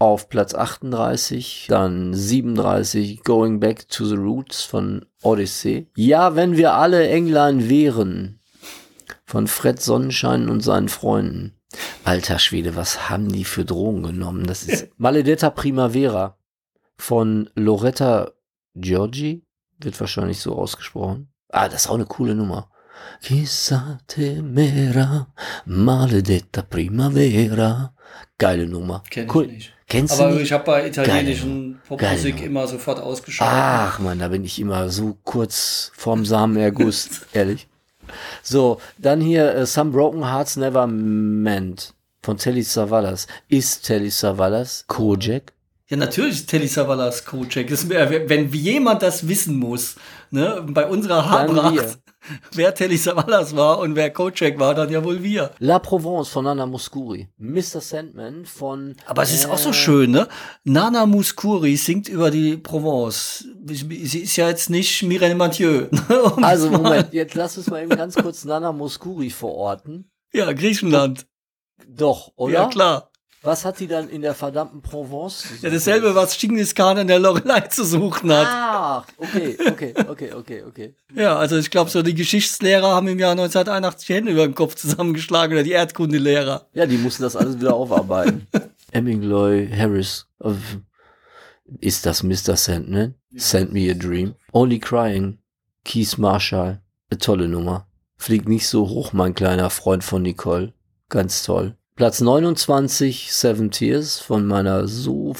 [0.00, 5.86] Auf Platz 38, dann 37 Going Back to the Roots von Odyssey.
[5.96, 8.40] Ja, wenn wir alle Englein wären
[9.24, 11.54] von Fred Sonnenschein und seinen Freunden.
[12.04, 14.44] Alter Schwede, was haben die für Drogen genommen?
[14.44, 16.36] Das ist Maledetta Primavera
[16.96, 18.32] von Loretta
[18.74, 19.44] Giorgi,
[19.80, 21.28] wird wahrscheinlich so ausgesprochen.
[21.50, 22.70] Ah, das ist auch eine coole Nummer.
[23.22, 25.28] Chissà te mera,
[25.66, 27.92] maledetta primavera.
[28.38, 29.02] Geile Nummer.
[29.10, 29.46] Kenn ich Cool.
[29.46, 29.72] nicht.
[29.88, 30.42] Kennst du Aber nicht?
[30.42, 33.56] ich habe bei italienischen Popmusik immer sofort ausgeschaltet.
[33.58, 37.68] Ach man, da bin ich immer so kurz vorm Samenerguss, ehrlich.
[38.42, 43.26] So, dann hier äh, Some Broken Hearts Never Meant von Telly Savalas.
[43.48, 45.52] Ist Telly Savalas Kojak?
[45.90, 49.96] Ja, natürlich ist Telly Savalas äh, wenn jemand das wissen muss,
[50.30, 51.30] ne, bei unserer.
[51.30, 51.98] Haarpracht,
[52.52, 55.50] wer Telly Savalas war und wer Kojak war, dann ja wohl wir.
[55.60, 57.28] La Provence von Nana Muscuri.
[57.38, 57.80] Mr.
[57.80, 58.96] Sandman von...
[59.06, 60.28] Aber es ist auch so äh, schön, ne?
[60.64, 63.46] Nana Mouskouri singt über die Provence.
[63.64, 65.86] Sie ist ja jetzt nicht Mireille Mathieu.
[65.90, 70.10] ne, um Also Moment, jetzt lass uns mal eben ganz kurz Nana Muscuri verorten.
[70.34, 71.26] Ja, Griechenland.
[71.88, 72.52] Doch, oder?
[72.52, 73.10] Ja, klar.
[73.42, 75.42] Was hat die dann in der verdammten Provence?
[75.42, 78.46] zu Ja, dasselbe, was Genghis Khan in der Lorelei zu suchen hat.
[78.50, 80.94] Ach, okay, okay, okay, okay, okay.
[81.14, 84.54] Ja, also ich glaube, so die Geschichtslehrer haben im Jahr 1981 die Hände über den
[84.56, 86.66] Kopf zusammengeschlagen oder die Erdkundelehrer.
[86.74, 88.46] Ja, die mussten das alles wieder aufarbeiten.
[88.92, 90.26] Hemingway, Harris.
[90.42, 90.50] äh,
[91.80, 92.56] Ist das Mr.
[92.56, 93.14] Sandman?
[93.36, 94.34] Send Me a Dream.
[94.52, 95.38] Only Crying.
[95.84, 96.80] Keith Marshall.
[97.10, 97.86] Eine tolle Nummer.
[98.16, 100.72] Fliegt nicht so hoch, mein kleiner Freund von Nicole.
[101.08, 101.76] Ganz toll.
[101.98, 105.34] Platz 29, Seven Tears von meiner so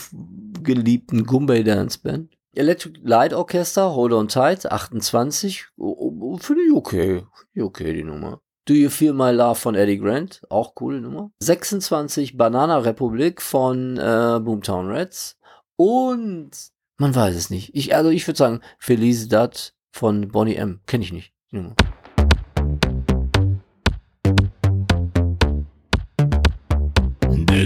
[0.64, 2.36] geliebten Gumbay Dance Band.
[2.52, 5.68] Electric Light Orchestra, Hold on Tight, 28.
[5.76, 7.08] Oh, oh, Finde ich okay.
[7.18, 8.40] Finde ich okay, die Nummer.
[8.64, 11.30] Do You Feel My Love von Eddie Grant, auch coole Nummer.
[11.38, 15.38] 26, Banana Republic von äh, Boomtown Reds.
[15.76, 16.50] Und
[16.96, 17.72] man weiß es nicht.
[17.76, 20.80] Ich, also ich würde sagen, Felicidad von Bonnie M.
[20.86, 21.32] Kenne ich nicht.
[21.52, 21.76] die Nummer.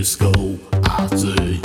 [0.03, 1.61] Disco Arty.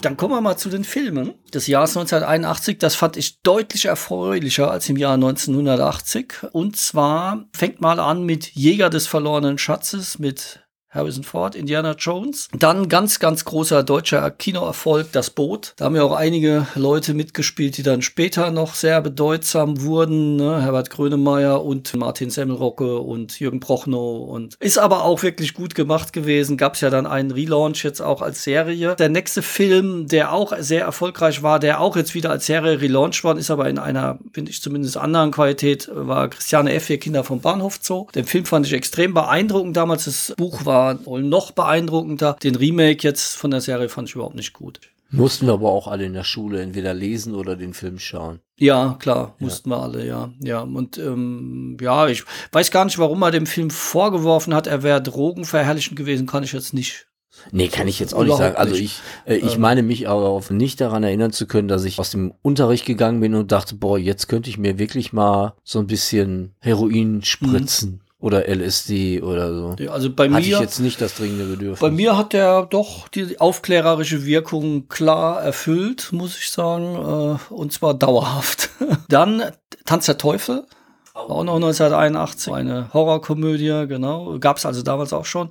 [0.00, 2.78] Dann kommen wir mal zu den Filmen des Jahres 1981.
[2.78, 6.48] Das fand ich deutlich erfreulicher als im Jahr 1980.
[6.50, 12.48] Und zwar fängt mal an mit Jäger des verlorenen Schatzes mit Harrison Ford, Indiana Jones.
[12.58, 15.74] Dann ganz, ganz großer deutscher Kinoerfolg, Das Boot.
[15.76, 20.36] Da haben ja auch einige Leute mitgespielt, die dann später noch sehr bedeutsam wurden.
[20.36, 20.62] Ne?
[20.62, 24.28] Herbert Grönemeyer und Martin Semmelrocke und Jürgen Prochnow.
[24.28, 26.56] Und ist aber auch wirklich gut gemacht gewesen.
[26.56, 28.96] Gab es ja dann einen Relaunch jetzt auch als Serie.
[28.96, 33.24] Der nächste Film, der auch sehr erfolgreich war, der auch jetzt wieder als Serie relaunched
[33.24, 36.88] worden ist, aber in einer, finde ich zumindest anderen Qualität, war Christiane F.
[36.98, 38.06] Kinder vom Bahnhof Zoo.
[38.14, 40.06] Den Film fand ich extrem beeindruckend damals.
[40.06, 42.36] Das Buch war wohl noch beeindruckender.
[42.42, 44.80] Den Remake jetzt von der Serie fand ich überhaupt nicht gut.
[45.10, 48.40] Mussten wir aber auch alle in der Schule entweder lesen oder den Film schauen.
[48.58, 50.30] Ja, klar, mussten wir alle, ja.
[50.40, 54.82] Ja, und ähm, ja, ich weiß gar nicht, warum er dem Film vorgeworfen hat, er
[54.82, 57.06] wäre drogenverherrlichend gewesen, kann ich jetzt nicht.
[57.52, 58.56] Nee, kann ich jetzt auch nicht sagen.
[58.56, 59.60] Also ich, äh, ich Ähm.
[59.60, 63.20] meine mich aber auch nicht daran erinnern zu können, dass ich aus dem Unterricht gegangen
[63.20, 68.02] bin und dachte, boah, jetzt könnte ich mir wirklich mal so ein bisschen Heroin spritzen
[68.20, 69.76] oder LSD oder so.
[69.78, 71.80] Ja, Also bei Hatte ich mir, jetzt nicht das dringende Bedürfnis.
[71.80, 77.72] bei mir hat der doch die aufklärerische Wirkung klar erfüllt, muss ich sagen, äh, und
[77.72, 78.70] zwar dauerhaft.
[79.08, 79.42] Dann
[79.84, 80.64] Tanz der Teufel.
[81.14, 84.38] War auch noch 1981, eine Horrorkomödie, genau.
[84.38, 85.50] Gab es also damals auch schon.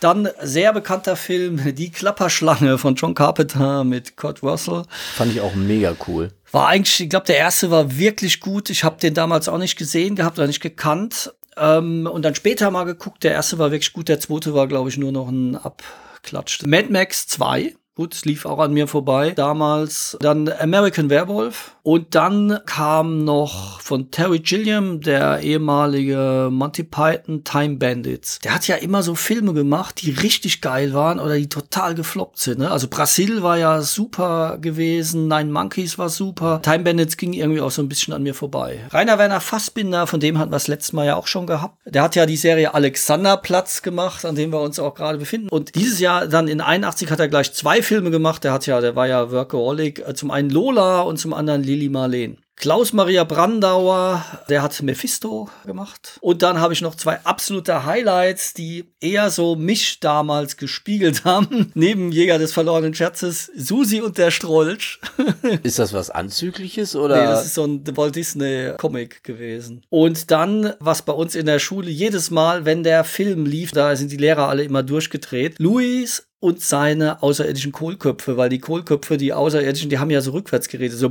[0.00, 4.84] Dann sehr bekannter Film, Die Klapperschlange von John Carpenter mit Kurt Russell.
[5.16, 6.30] Fand ich auch mega cool.
[6.52, 8.70] War eigentlich, ich glaube, der erste war wirklich gut.
[8.70, 11.32] Ich habe den damals auch nicht gesehen gehabt oder nicht gekannt.
[11.60, 13.24] Ähm, und dann später mal geguckt.
[13.24, 14.08] Der erste war wirklich gut.
[14.08, 16.62] Der zweite war, glaube ich, nur noch ein Abklatsch.
[16.66, 17.74] Mad Max 2.
[17.98, 20.16] Gut, es lief auch an mir vorbei damals.
[20.20, 21.74] Dann American Werewolf.
[21.82, 28.38] Und dann kam noch von Terry Gilliam, der ehemalige Monty Python Time Bandits.
[28.40, 32.38] Der hat ja immer so Filme gemacht, die richtig geil waren oder die total gefloppt
[32.38, 32.58] sind.
[32.58, 32.70] Ne?
[32.70, 36.60] Also Brasil war ja super gewesen, Nine Monkeys war super.
[36.62, 38.80] Time Bandits ging irgendwie auch so ein bisschen an mir vorbei.
[38.90, 41.78] Rainer Werner Fassbinder, von dem hatten wir das letzte Mal ja auch schon gehabt.
[41.86, 45.48] Der hat ja die Serie Alexanderplatz gemacht, an dem wir uns auch gerade befinden.
[45.48, 48.44] Und dieses Jahr dann in 81 hat er gleich zwei Filme gemacht.
[48.44, 50.06] Der hat ja, der war ja Workaholic.
[50.06, 52.38] Äh, Zum einen Lola und zum anderen Lili Marleen.
[52.60, 56.18] Klaus Maria Brandauer, der hat Mephisto gemacht.
[56.20, 61.70] Und dann habe ich noch zwei absolute Highlights, die eher so mich damals gespiegelt haben.
[61.74, 64.98] Neben Jäger des verlorenen Scherzes, Susi und der Strolch.
[65.62, 67.26] Ist das was Anzügliches Nee, oder?
[67.26, 69.82] das ist so ein Walt Disney Comic gewesen.
[69.88, 73.94] Und dann, was bei uns in der Schule jedes Mal, wenn der Film lief, da
[73.94, 75.54] sind die Lehrer alle immer durchgedreht.
[75.58, 80.68] Louis und seine außerirdischen Kohlköpfe, weil die Kohlköpfe, die außerirdischen, die haben ja so rückwärts
[80.68, 81.08] geredet, so.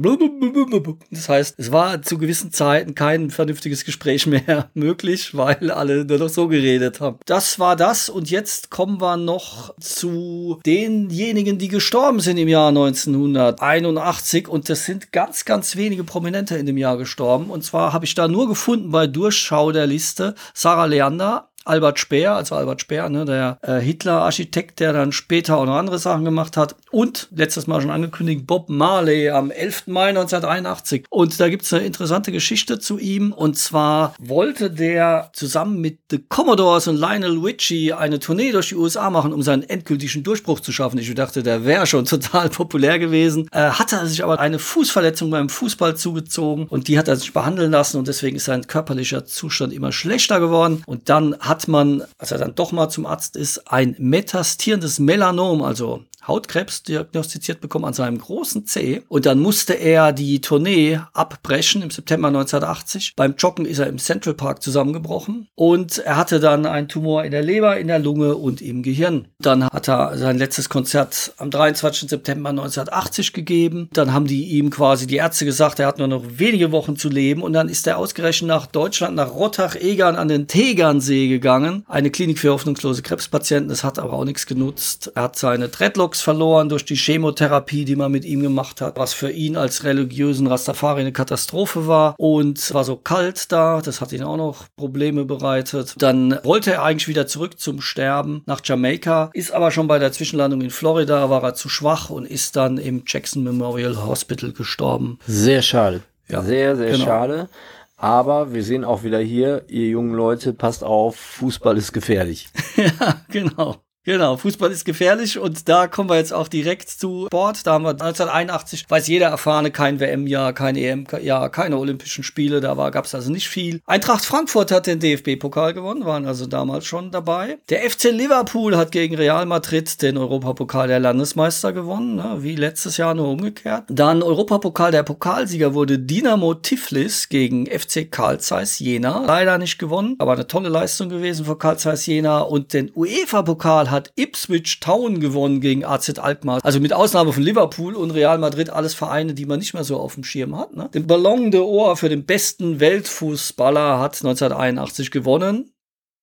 [1.12, 6.18] Das heißt, es war zu gewissen Zeiten kein vernünftiges Gespräch mehr möglich, weil alle nur
[6.18, 7.18] noch so geredet haben.
[7.26, 12.70] Das war das und jetzt kommen wir noch zu denjenigen, die gestorben sind im Jahr
[12.70, 18.06] 1981 und das sind ganz, ganz wenige Prominente in dem Jahr gestorben und zwar habe
[18.06, 23.10] ich da nur gefunden bei Durchschau der Liste Sarah Leander, Albert Speer, also Albert Speer,
[23.10, 26.76] ne, der äh, Hitler-Architekt, der dann später auch noch andere Sachen gemacht hat.
[26.92, 29.88] Und letztes Mal schon angekündigt, Bob Marley am 11.
[29.88, 31.06] Mai 1981.
[31.10, 33.32] Und da gibt's eine interessante Geschichte zu ihm.
[33.32, 38.76] Und zwar wollte der zusammen mit The Commodores und Lionel Richie eine Tournee durch die
[38.76, 40.98] USA machen, um seinen endgültigen Durchbruch zu schaffen.
[40.98, 43.48] Ich dachte, der wäre schon total populär gewesen.
[43.52, 47.34] Äh, hatte er sich aber eine Fußverletzung beim Fußball zugezogen und die hat er sich
[47.34, 50.84] behandeln lassen und deswegen ist sein körperlicher Zustand immer schlechter geworden.
[50.86, 55.64] Und dann hat man, als er dann doch mal zum Arzt ist, ein metastierendes Melanom,
[55.64, 59.02] also Hautkrebs diagnostiziert bekommen an seinem großen Zeh.
[59.08, 63.14] Und dann musste er die Tournee abbrechen im September 1980.
[63.16, 65.48] Beim Joggen ist er im Central Park zusammengebrochen.
[65.56, 69.28] Und er hatte dann einen Tumor in der Leber, in der Lunge und im Gehirn.
[69.40, 72.10] Dann hat er sein letztes Konzert am 23.
[72.10, 73.90] September 1980 gegeben.
[73.94, 77.10] Dann haben die ihm quasi die Ärzte gesagt, er hat nur noch wenige Wochen zu
[77.10, 77.42] leben.
[77.42, 81.86] Und dann ist er ausgerechnet nach Deutschland, nach Rottach-Egern an den Tegernsee gegangen.
[81.88, 83.70] Eine Klinik für hoffnungslose Krebspatienten.
[83.70, 85.12] Das hat aber auch nichts genutzt.
[85.16, 89.14] Er hat seine Dreadlocks Verloren durch die Chemotherapie, die man mit ihm gemacht hat, was
[89.14, 92.16] für ihn als religiösen Rastafari eine Katastrophe war.
[92.18, 95.96] Und es war so kalt da, das hat ihn auch noch Probleme bereitet.
[95.98, 100.12] Dann wollte er eigentlich wieder zurück zum Sterben nach Jamaika, ist aber schon bei der
[100.12, 105.20] Zwischenlandung in Florida, war er zu schwach und ist dann im Jackson Memorial Hospital gestorben.
[105.28, 106.02] Sehr schade.
[106.30, 107.06] Ja, sehr, sehr genau.
[107.06, 107.50] schade.
[107.98, 112.48] Aber wir sehen auch wieder hier, ihr jungen Leute, passt auf, Fußball ist gefährlich.
[112.76, 113.78] ja, genau.
[114.08, 117.68] Genau, Fußball ist gefährlich und da kommen wir jetzt auch direkt zu Sport.
[117.68, 122.74] Da haben wir 1981, weiß jeder erfahrene, kein WM-Jahr, kein EM-Jahr, keine Olympischen Spiele, da
[122.90, 123.82] gab es also nicht viel.
[123.86, 127.58] Eintracht Frankfurt hat den DFB-Pokal gewonnen, waren also damals schon dabei.
[127.68, 132.96] Der FC Liverpool hat gegen Real Madrid den Europapokal der Landesmeister gewonnen, ne, wie letztes
[132.96, 133.84] Jahr nur umgekehrt.
[133.90, 139.26] Dann Europapokal der Pokalsieger wurde Dynamo Tiflis gegen FC Carl Zeiss Jena.
[139.28, 143.92] Leider nicht gewonnen, aber eine tolle Leistung gewesen für Carl Zeiss Jena und den UEFA-Pokal
[143.92, 146.60] hat hat Ipswich Town gewonnen gegen AZ Alkmaar.
[146.64, 149.98] Also mit Ausnahme von Liverpool und Real Madrid alles Vereine, die man nicht mehr so
[149.98, 150.76] auf dem Schirm hat.
[150.76, 150.90] Ne?
[150.94, 155.74] Den Ballon d'Or für den besten Weltfußballer hat 1981 gewonnen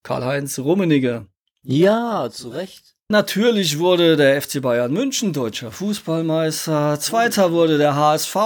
[0.05, 1.27] Karl-Heinz Rummenigge.
[1.63, 2.95] Ja, zu Recht.
[3.09, 6.99] Natürlich wurde der FC Bayern München deutscher Fußballmeister.
[7.01, 8.37] Zweiter wurde der HSV.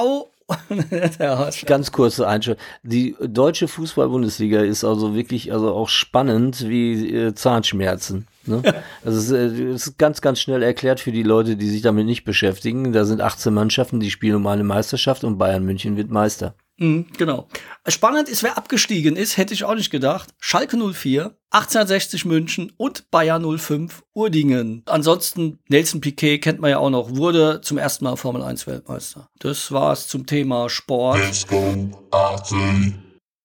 [1.67, 2.65] Ganz kurze Einschätzung.
[2.83, 8.27] Die deutsche Fußball-Bundesliga ist also wirklich also auch spannend wie äh, Zahnschmerzen.
[8.49, 8.63] Ne?
[9.05, 11.83] Also es ist, äh, es ist ganz, ganz schnell erklärt für die Leute, die sich
[11.83, 12.93] damit nicht beschäftigen.
[12.93, 16.55] Da sind 18 Mannschaften, die spielen um eine Meisterschaft und Bayern München wird Meister.
[16.79, 17.49] Mhm, genau.
[17.87, 20.31] Spannend ist, wer abgestiegen ist, hätte ich auch nicht gedacht.
[20.39, 24.83] Schalke 04, 1860 München und Bayer 05 Urdingen.
[24.87, 29.29] Ansonsten, Nelson Piquet kennt man ja auch noch, wurde zum ersten Mal Formel 1 Weltmeister.
[29.41, 31.19] Das war's zum Thema Sport.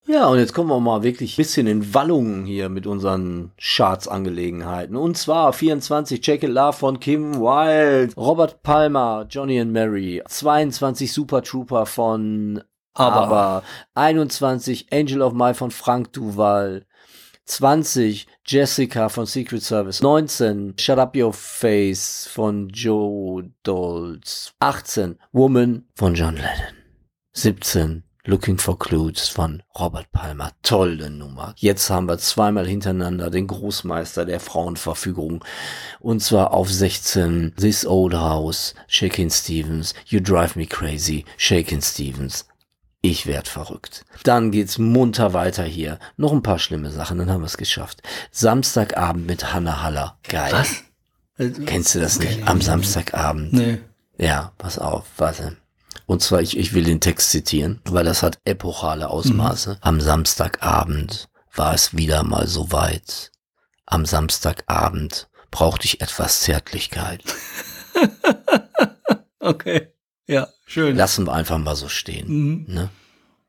[0.06, 4.98] Ja, und jetzt kommen wir mal wirklich ein bisschen in Wallungen hier mit unseren Charts-Angelegenheiten.
[4.98, 11.12] Und zwar 24 Check It Love von Kim Wilde, Robert Palmer, Johnny and Mary, 22
[11.12, 12.62] Super Trooper von
[12.94, 13.16] Aber.
[13.16, 13.64] Aber,
[13.96, 16.86] 21 Angel of My von Frank Duval,
[17.46, 25.88] 20 Jessica von Secret Service, 19 Shut Up Your Face von Joe Dolls, 18 Woman
[25.96, 26.76] von John Lennon,
[27.32, 30.52] 17 Looking for Clues von Robert Palmer.
[30.62, 31.54] Tolle Nummer.
[31.58, 35.44] Jetzt haben wir zweimal hintereinander den Großmeister der Frauenverfügung.
[36.00, 42.48] Und zwar auf 16 This Old House, Shakin' Stevens, You Drive Me Crazy, Shakin' Stevens.
[43.02, 44.06] Ich werd verrückt.
[44.24, 46.00] Dann geht's munter weiter hier.
[46.16, 48.04] Noch ein paar schlimme Sachen, dann haben wir es geschafft.
[48.32, 50.18] Samstagabend mit Hannah Haller.
[50.30, 50.54] Geil.
[50.54, 50.84] Was?
[51.66, 52.48] Kennst du das nicht?
[52.48, 53.52] Am Samstagabend.
[53.52, 53.80] Nee.
[54.18, 55.58] Ja, pass auf, warte.
[56.06, 59.78] Und zwar, ich, ich will den Text zitieren, weil das hat epochale Ausmaße.
[59.82, 63.32] Am Samstagabend war es wieder mal so weit.
[63.86, 67.24] Am Samstagabend brauchte ich etwas Zärtlichkeit.
[69.44, 69.90] Okay.
[70.26, 70.96] Ja, schön.
[70.96, 72.28] Lassen wir einfach mal so stehen.
[72.28, 72.66] Mhm.
[72.68, 72.90] Ne?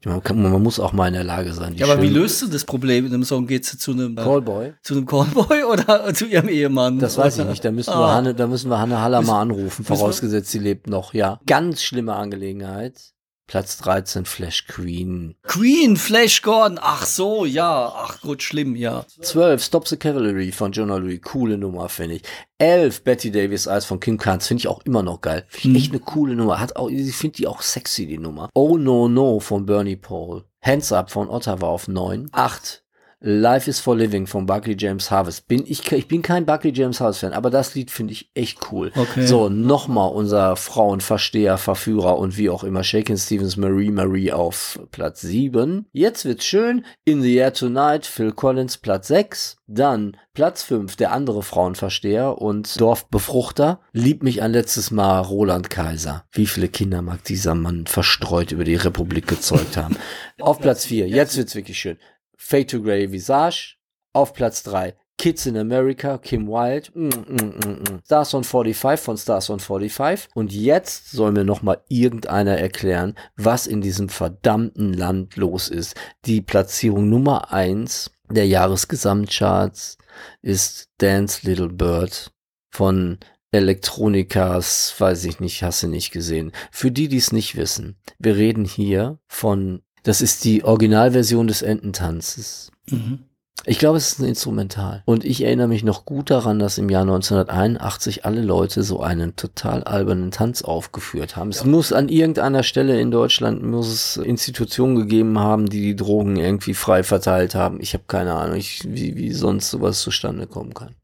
[0.06, 1.74] Man, kann, man muss auch mal in der Lage sein.
[1.76, 3.46] Ja, aber wie löst du das Problem in einem Song?
[3.46, 4.74] Geht's zu einem, Callboy?
[4.82, 6.98] zu einem Callboy oder zu ihrem Ehemann?
[6.98, 7.64] Das weiß ich nicht.
[7.64, 8.14] Da müssen wir Ah.
[8.16, 11.14] Hanne, da müssen wir Hanne Haller mal anrufen, wir- vorausgesetzt sie lebt noch.
[11.14, 13.13] Ja, ganz schlimme Angelegenheit.
[13.46, 15.34] Platz 13 Flash Queen.
[15.42, 16.78] Queen, Flash Gordon.
[16.80, 17.92] Ach so, ja.
[17.94, 19.04] Ach gut, schlimm, ja.
[19.20, 21.20] 12 Stop the Cavalry von Jonah Louis.
[21.20, 22.22] Coole Nummer, finde ich.
[22.58, 24.46] 11 Betty Davis Eyes von Kim Carnes.
[24.46, 25.46] Finde ich auch immer noch geil.
[25.52, 26.60] Ich echt eine coole Nummer.
[26.60, 28.48] Hat auch, ich finde die auch sexy, die Nummer.
[28.54, 30.44] Oh No No von Bernie Paul.
[30.62, 32.30] Hands Up von Ottawa auf 9.
[32.32, 32.83] 8
[33.26, 35.48] Life is for Living von Buckley James Harvest.
[35.48, 38.70] Bin ich, ich bin kein Buckley James Harvest Fan, aber das Lied finde ich echt
[38.70, 38.92] cool.
[38.94, 39.26] Okay.
[39.26, 45.22] So, nochmal unser Frauenversteher, Verführer und wie auch immer, Shakin' Stevens Marie Marie auf Platz
[45.22, 45.86] 7.
[45.92, 46.84] Jetzt wird's schön.
[47.06, 49.56] In the Air Tonight, Phil Collins Platz 6.
[49.66, 53.80] Dann Platz 5, der andere Frauenversteher und Dorfbefruchter.
[53.92, 56.24] Lieb mich ein letztes Mal Roland Kaiser.
[56.32, 59.96] Wie viele Kinder mag dieser Mann verstreut über die Republik gezeugt haben?
[60.40, 61.96] auf Platz 4, jetzt wird's wirklich schön.
[62.44, 63.78] Fade to Grey Visage.
[64.12, 68.02] Auf Platz 3 Kids in America, Kim Wilde, mm, mm, mm, mm.
[68.04, 70.28] Stars on 45 von Stars on 45.
[70.34, 75.94] Und jetzt soll mir noch mal irgendeiner erklären, was in diesem verdammten Land los ist.
[76.26, 79.98] Die Platzierung Nummer 1 der Jahresgesamtcharts
[80.42, 82.32] ist Dance Little Bird
[82.70, 83.18] von
[83.52, 86.50] Elektronikas, weiß ich nicht, hast du nicht gesehen.
[86.72, 91.62] Für die, die es nicht wissen, wir reden hier von, das ist die Originalversion des
[91.62, 92.70] Ententanzes.
[92.88, 93.20] Mhm.
[93.66, 95.02] Ich glaube, es ist ein Instrumental.
[95.06, 99.36] Und ich erinnere mich noch gut daran, dass im Jahr 1981 alle Leute so einen
[99.36, 101.48] total albernen Tanz aufgeführt haben.
[101.48, 106.36] Es muss an irgendeiner Stelle in Deutschland muss es Institutionen gegeben haben, die die Drogen
[106.36, 107.78] irgendwie frei verteilt haben.
[107.80, 110.94] Ich habe keine Ahnung, ich, wie, wie sonst sowas zustande kommen kann.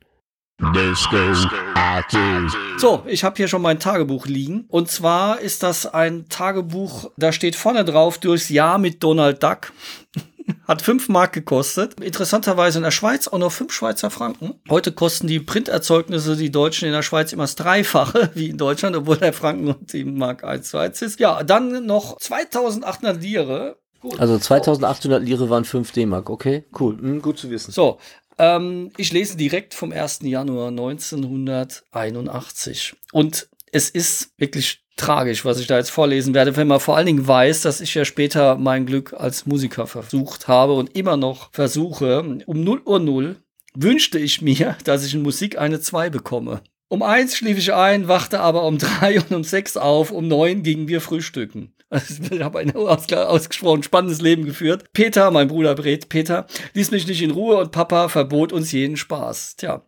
[2.76, 4.66] So, ich habe hier schon mein Tagebuch liegen.
[4.68, 9.72] Und zwar ist das ein Tagebuch, da steht vorne drauf durchs Jahr mit Donald Duck.
[10.68, 11.98] Hat 5 Mark gekostet.
[12.00, 14.60] Interessanterweise in der Schweiz auch nur 5 Schweizer Franken.
[14.68, 18.94] Heute kosten die Printerzeugnisse, die Deutschen in der Schweiz immer das Dreifache wie in Deutschland,
[18.96, 21.20] obwohl der Franken und 7 Mark 1 zu 1 ist.
[21.20, 23.76] Ja, dann noch 2800 Lire.
[24.00, 24.18] Gut.
[24.18, 26.64] Also 2800 Lire waren 5 D-Mark, okay?
[26.78, 27.70] Cool, hm, gut zu wissen.
[27.70, 27.98] So,
[28.40, 30.20] ähm, ich lese direkt vom 1.
[30.22, 32.94] Januar 1981.
[33.12, 37.06] Und es ist wirklich tragisch, was ich da jetzt vorlesen werde, wenn man vor allen
[37.06, 41.52] Dingen weiß, dass ich ja später mein Glück als Musiker versucht habe und immer noch
[41.52, 42.40] versuche.
[42.46, 43.36] Um 0 Uhr 0
[43.74, 46.62] wünschte ich mir, dass ich in Musik eine 2 bekomme.
[46.88, 50.10] Um eins schlief ich ein, wachte aber um drei und um sechs auf.
[50.10, 51.72] Um neun gingen wir frühstücken.
[52.30, 54.84] Ich habe ein ausge- ausgesprochen spannendes Leben geführt.
[54.92, 59.56] Peter, mein Bruder Peter, ließ mich nicht in Ruhe und Papa verbot uns jeden Spaß.
[59.56, 59.82] Tja.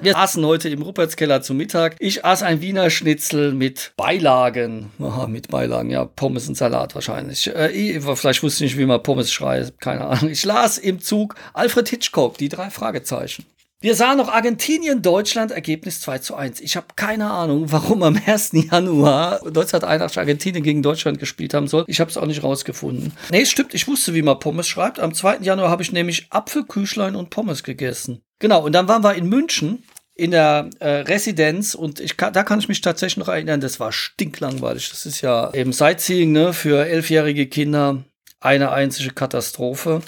[0.00, 1.96] Wir aßen heute im Rupertskeller zum Mittag.
[1.98, 4.90] Ich aß ein Wiener Schnitzel mit Beilagen.
[4.98, 7.54] Aha, mit Beilagen, ja, Pommes und Salat wahrscheinlich.
[7.54, 10.30] Äh, ich, vielleicht wusste ich nicht, wie man Pommes schreibt, keine Ahnung.
[10.30, 13.44] Ich las im Zug Alfred Hitchcock, die drei Fragezeichen.
[13.80, 16.60] Wir sahen noch Argentinien, Deutschland, Ergebnis 2 zu 1.
[16.62, 18.50] Ich habe keine Ahnung, warum am 1.
[18.72, 21.84] Januar 1981 Argentinien gegen Deutschland gespielt haben soll.
[21.86, 23.12] Ich habe es auch nicht rausgefunden.
[23.30, 24.98] Nee, stimmt, ich wusste, wie man Pommes schreibt.
[24.98, 25.38] Am 2.
[25.42, 28.20] Januar habe ich nämlich Apfel, Küchlein und Pommes gegessen.
[28.40, 29.84] Genau, und dann waren wir in München
[30.16, 33.78] in der äh, Residenz und ich kann, da kann ich mich tatsächlich noch erinnern, das
[33.78, 34.90] war stinklangweilig.
[34.90, 38.02] Das ist ja eben Sightseeing ne, für elfjährige Kinder
[38.40, 40.00] eine einzige Katastrophe.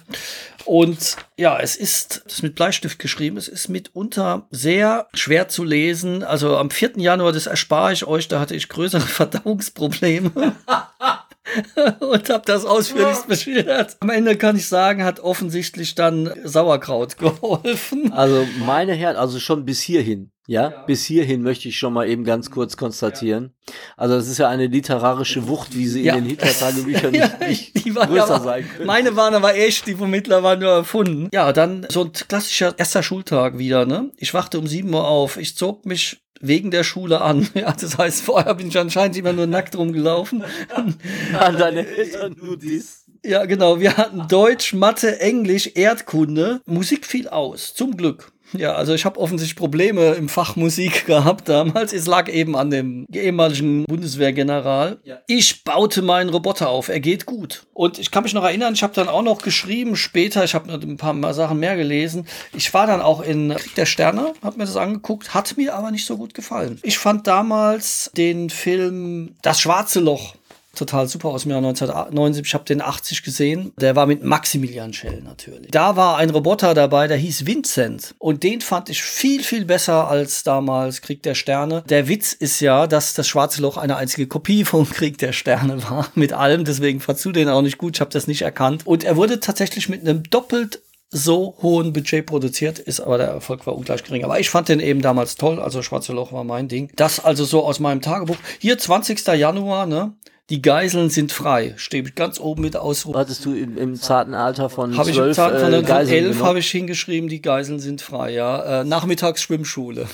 [0.65, 5.65] Und ja, es ist, das ist mit Bleistift geschrieben, es ist mitunter sehr schwer zu
[5.65, 6.23] lesen.
[6.23, 6.93] Also am 4.
[6.97, 10.33] Januar, das erspare ich euch, da hatte ich größere Verdauungsprobleme.
[12.01, 13.97] und habe das ausführlich beschildert.
[14.01, 18.13] Am Ende kann ich sagen, hat offensichtlich dann Sauerkraut geholfen.
[18.13, 20.69] Also meine Herren, also schon bis hierhin, ja?
[20.87, 23.55] Bis hierhin möchte ich schon mal eben ganz kurz konstatieren.
[23.97, 26.15] Also das ist ja eine literarische Wucht, wie sie Ja.
[26.15, 28.87] in den Hitler-Tagebüchern Ja, nicht, nicht die waren größer aber, sein können.
[28.87, 31.29] Meine waren aber echt, die vom Hitler waren nur erfunden.
[31.33, 34.11] Ja, dann so ein klassischer erster Schultag wieder, ne?
[34.17, 35.37] Ich wachte um 7 Uhr auf.
[35.37, 37.49] Ich zog mich wegen der Schule an.
[37.55, 40.43] Ja, das heißt, vorher bin ich anscheinend immer nur nackt rumgelaufen.
[41.39, 43.05] An deine Eltern nur dies.
[43.25, 43.81] Ja, genau.
[43.81, 46.63] Wir hatten Deutsch, Mathe, Englisch, Erdkunde.
[46.65, 48.33] Musik fiel aus, zum Glück.
[48.53, 51.93] Ja, also ich habe offensichtlich Probleme im Fach Musik gehabt damals.
[51.93, 54.99] Es lag eben an dem ehemaligen Bundeswehrgeneral.
[55.27, 56.89] Ich baute meinen Roboter auf.
[56.89, 57.67] Er geht gut.
[57.75, 60.69] Und ich kann mich noch erinnern, ich habe dann auch noch geschrieben später, ich habe
[60.69, 62.27] noch ein paar Sachen mehr gelesen.
[62.53, 65.91] Ich war dann auch in Krieg der Sterne, habe mir das angeguckt, hat mir aber
[65.91, 66.79] nicht so gut gefallen.
[66.83, 70.35] Ich fand damals den Film Das schwarze Loch
[70.75, 72.47] total super aus dem Jahr 1979.
[72.47, 73.73] Ich habe den 80 gesehen.
[73.81, 75.71] Der war mit Maximilian Schell natürlich.
[75.71, 78.15] Da war ein Roboter dabei, der hieß Vincent.
[78.19, 81.83] Und den fand ich viel, viel besser als damals Krieg der Sterne.
[81.89, 85.83] Der Witz ist ja, dass das Schwarze Loch eine einzige Kopie vom Krieg der Sterne
[85.89, 86.09] war.
[86.15, 86.65] Mit allem.
[86.65, 87.97] Deswegen fandst du den auch nicht gut.
[87.97, 88.87] Ich habe das nicht erkannt.
[88.87, 93.67] Und er wurde tatsächlich mit einem doppelt so hohen Budget produziert ist, aber der Erfolg
[93.67, 94.25] war ungleich gering.
[94.25, 96.91] Aber ich fand den eben damals toll, also Schwarze Loch war mein Ding.
[96.95, 98.37] Das also so aus meinem Tagebuch.
[98.59, 99.27] Hier 20.
[99.27, 100.15] Januar, ne?
[100.51, 101.75] Die Geiseln sind frei.
[101.77, 103.15] Steht ganz oben mit Ausruf.
[103.15, 106.43] Hattest du im, im zarten Alter von Habe ich im von äh, Geiseln 11 genommen?
[106.43, 108.81] habe ich hingeschrieben, die Geiseln sind frei, ja.
[108.81, 110.07] Äh, nachmittags Schwimmschule.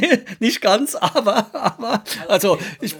[0.40, 2.94] Nicht ganz, aber, aber, also, ich,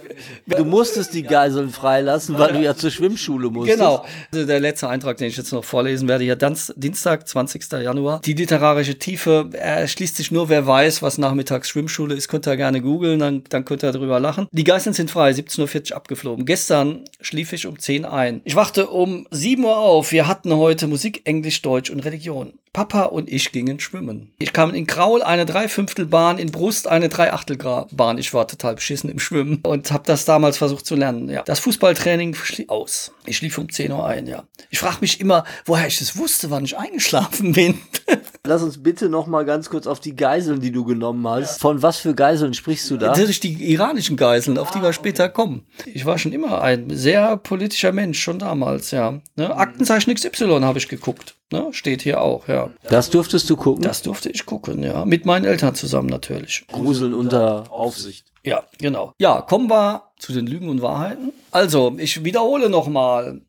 [0.57, 3.79] Du musstest die Geiseln freilassen, weil du ja zur Schwimmschule musstest.
[3.79, 4.05] Genau.
[4.31, 7.71] Also der letzte Eintrag, den ich jetzt noch vorlesen werde, hier Danz, Dienstag, 20.
[7.83, 8.21] Januar.
[8.21, 12.81] Die literarische Tiefe erschließt sich nur, wer weiß, was nachmittags Schwimmschule ist, könnt ihr gerne
[12.81, 14.47] googeln, dann, dann könnt ihr darüber lachen.
[14.51, 16.45] Die Geißeln sind frei, 17.40 Uhr abgeflogen.
[16.45, 18.41] Gestern schlief ich um 10 ein.
[18.43, 20.11] Ich wachte um 7 Uhr auf.
[20.11, 22.53] Wir hatten heute Musik, Englisch, Deutsch und Religion.
[22.73, 24.31] Papa und ich gingen schwimmen.
[24.37, 28.17] Ich kam in Kraul eine Dreiviertelbahn, in Brust eine Dreiachtelbahn.
[28.17, 31.29] Ich war total beschissen im Schwimmen und habe das damals versucht zu lernen.
[31.29, 31.43] Ja.
[31.43, 33.11] Das Fußballtraining schlief aus.
[33.25, 34.43] Ich schlief um 10 Uhr ein, ja.
[34.69, 37.79] Ich frage mich immer, woher ich das wusste, wann ich eingeschlafen bin.
[38.45, 41.59] Lass uns bitte noch mal ganz kurz auf die Geiseln, die du genommen hast.
[41.59, 43.07] Von was für Geiseln sprichst du da?
[43.07, 45.65] Natürlich die iranischen Geiseln, auf die wir später kommen.
[45.85, 49.19] Ich war schon immer ein sehr politischer Mensch, schon damals, ja.
[49.35, 49.55] Ne?
[49.55, 51.35] Aktenzeichen XY habe ich geguckt.
[51.51, 51.67] Ne?
[51.71, 52.69] Steht hier auch, ja.
[52.89, 53.83] Das durftest du gucken?
[53.83, 55.03] Das durfte ich gucken, ja.
[55.05, 56.65] Mit meinen Eltern zusammen natürlich.
[56.71, 58.25] Gruseln unter Aufsicht.
[58.43, 59.13] Ja, genau.
[59.19, 61.33] Ja, kommen wir zu den Lügen und Wahrheiten.
[61.51, 63.41] Also, ich wiederhole nochmal.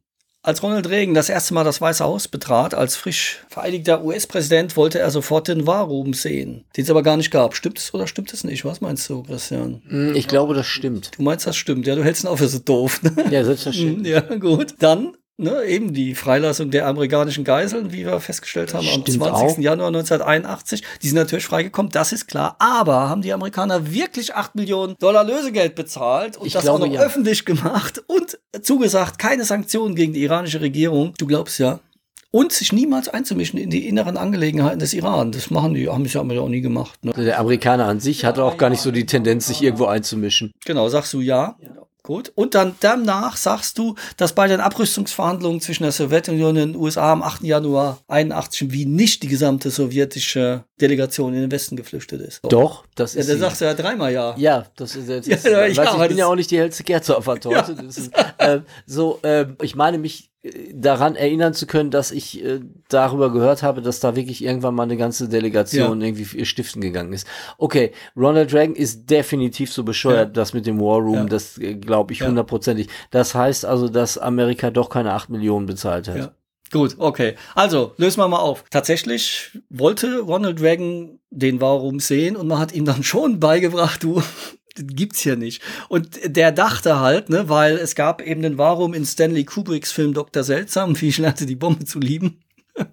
[0.43, 4.99] Als Ronald Reagan das erste Mal das Weiße Haus betrat, als frisch vereidigter US-Präsident, wollte
[4.99, 7.55] er sofort den War Room sehen, den es aber gar nicht gab.
[7.55, 8.65] Stimmt es oder stimmt es nicht?
[8.65, 9.83] Was meinst du, Christian?
[9.87, 11.11] Hm, Ich glaube, das stimmt.
[11.19, 11.87] Du meinst, das stimmt.
[11.87, 13.03] Ja, du hältst ihn auch für so doof.
[13.03, 13.13] Ne?
[13.31, 14.13] Ja, selbstverständlich.
[14.15, 14.75] Ja, gut.
[14.79, 19.33] Dann ne, eben die Freilassung der amerikanischen Geiseln, wie wir festgestellt haben, am Stimmt 20.
[19.33, 19.59] auch.
[19.59, 20.83] Januar 1981.
[21.03, 22.57] Die sind natürlich freigekommen, das ist klar.
[22.59, 26.87] Aber haben die Amerikaner wirklich 8 Millionen Dollar Lösegeld bezahlt und Ich das glaube, auch
[26.87, 27.01] noch ja.
[27.01, 31.15] öffentlich gemacht und zugesagt, keine Sanktionen gegen die iranische Regierung?
[31.19, 31.81] Du glaubst ja.
[32.33, 35.33] Und sich niemals einzumischen in die inneren Angelegenheiten des Iran.
[35.33, 37.05] Das machen die, haben sie ja auch nie gemacht.
[37.05, 37.13] Ne?
[37.13, 40.53] Der Amerikaner an sich hatte auch gar nicht so die Tendenz, sich irgendwo einzumischen.
[40.65, 41.57] Genau, sagst du ja.
[42.03, 42.33] Gut.
[42.35, 47.13] Und dann danach sagst du, dass bei den Abrüstungsverhandlungen zwischen der Sowjetunion und den USA
[47.13, 47.43] am 8.
[47.43, 52.41] Januar 81 in Wien nicht die gesamte sowjetische Delegation in den Westen geflüchtet ist.
[52.43, 52.49] So.
[52.49, 53.29] Doch, das Ja, ist.
[53.29, 53.39] da sie.
[53.41, 54.35] sagst du ja dreimal ja.
[54.39, 55.29] Ja, das ist jetzt.
[55.45, 57.41] Ja, ja, weiß ja, ich, aber bin ja auch nicht die hellste Kerze auf der
[57.41, 57.73] Torte.
[57.89, 60.30] Ist, ähm, so, ähm, ich meine mich äh,
[60.73, 64.85] daran erinnern zu können, dass ich äh, darüber gehört habe, dass da wirklich irgendwann mal
[64.85, 67.27] eine ganze Delegation irgendwie stiften gegangen ist.
[67.59, 70.33] Okay, Ronald Reagan ist definitiv so bescheuert, Ja.
[70.33, 71.25] das mit dem War Room, Ja.
[71.25, 72.29] das glaube ich Ja.
[72.29, 72.89] hundertprozentig.
[73.11, 76.17] Das heißt also, dass Amerika doch keine 8 Millionen bezahlt hat.
[76.17, 76.31] Ja.
[76.73, 77.35] Gut, okay.
[77.57, 78.65] Also, lösen wir mal auf.
[78.71, 84.23] Tatsächlich wollte Ronald Reagan den Warum sehen und man hat ihm dann schon beigebracht, du,
[84.87, 85.63] gibt's hier nicht.
[85.89, 90.15] Und der dachte halt, ne, weil es gab eben den Warum in Stanley Kubricks Film
[90.15, 90.45] Dr.
[90.45, 92.41] Seltsam, wie ich lernte die Bombe zu lieben.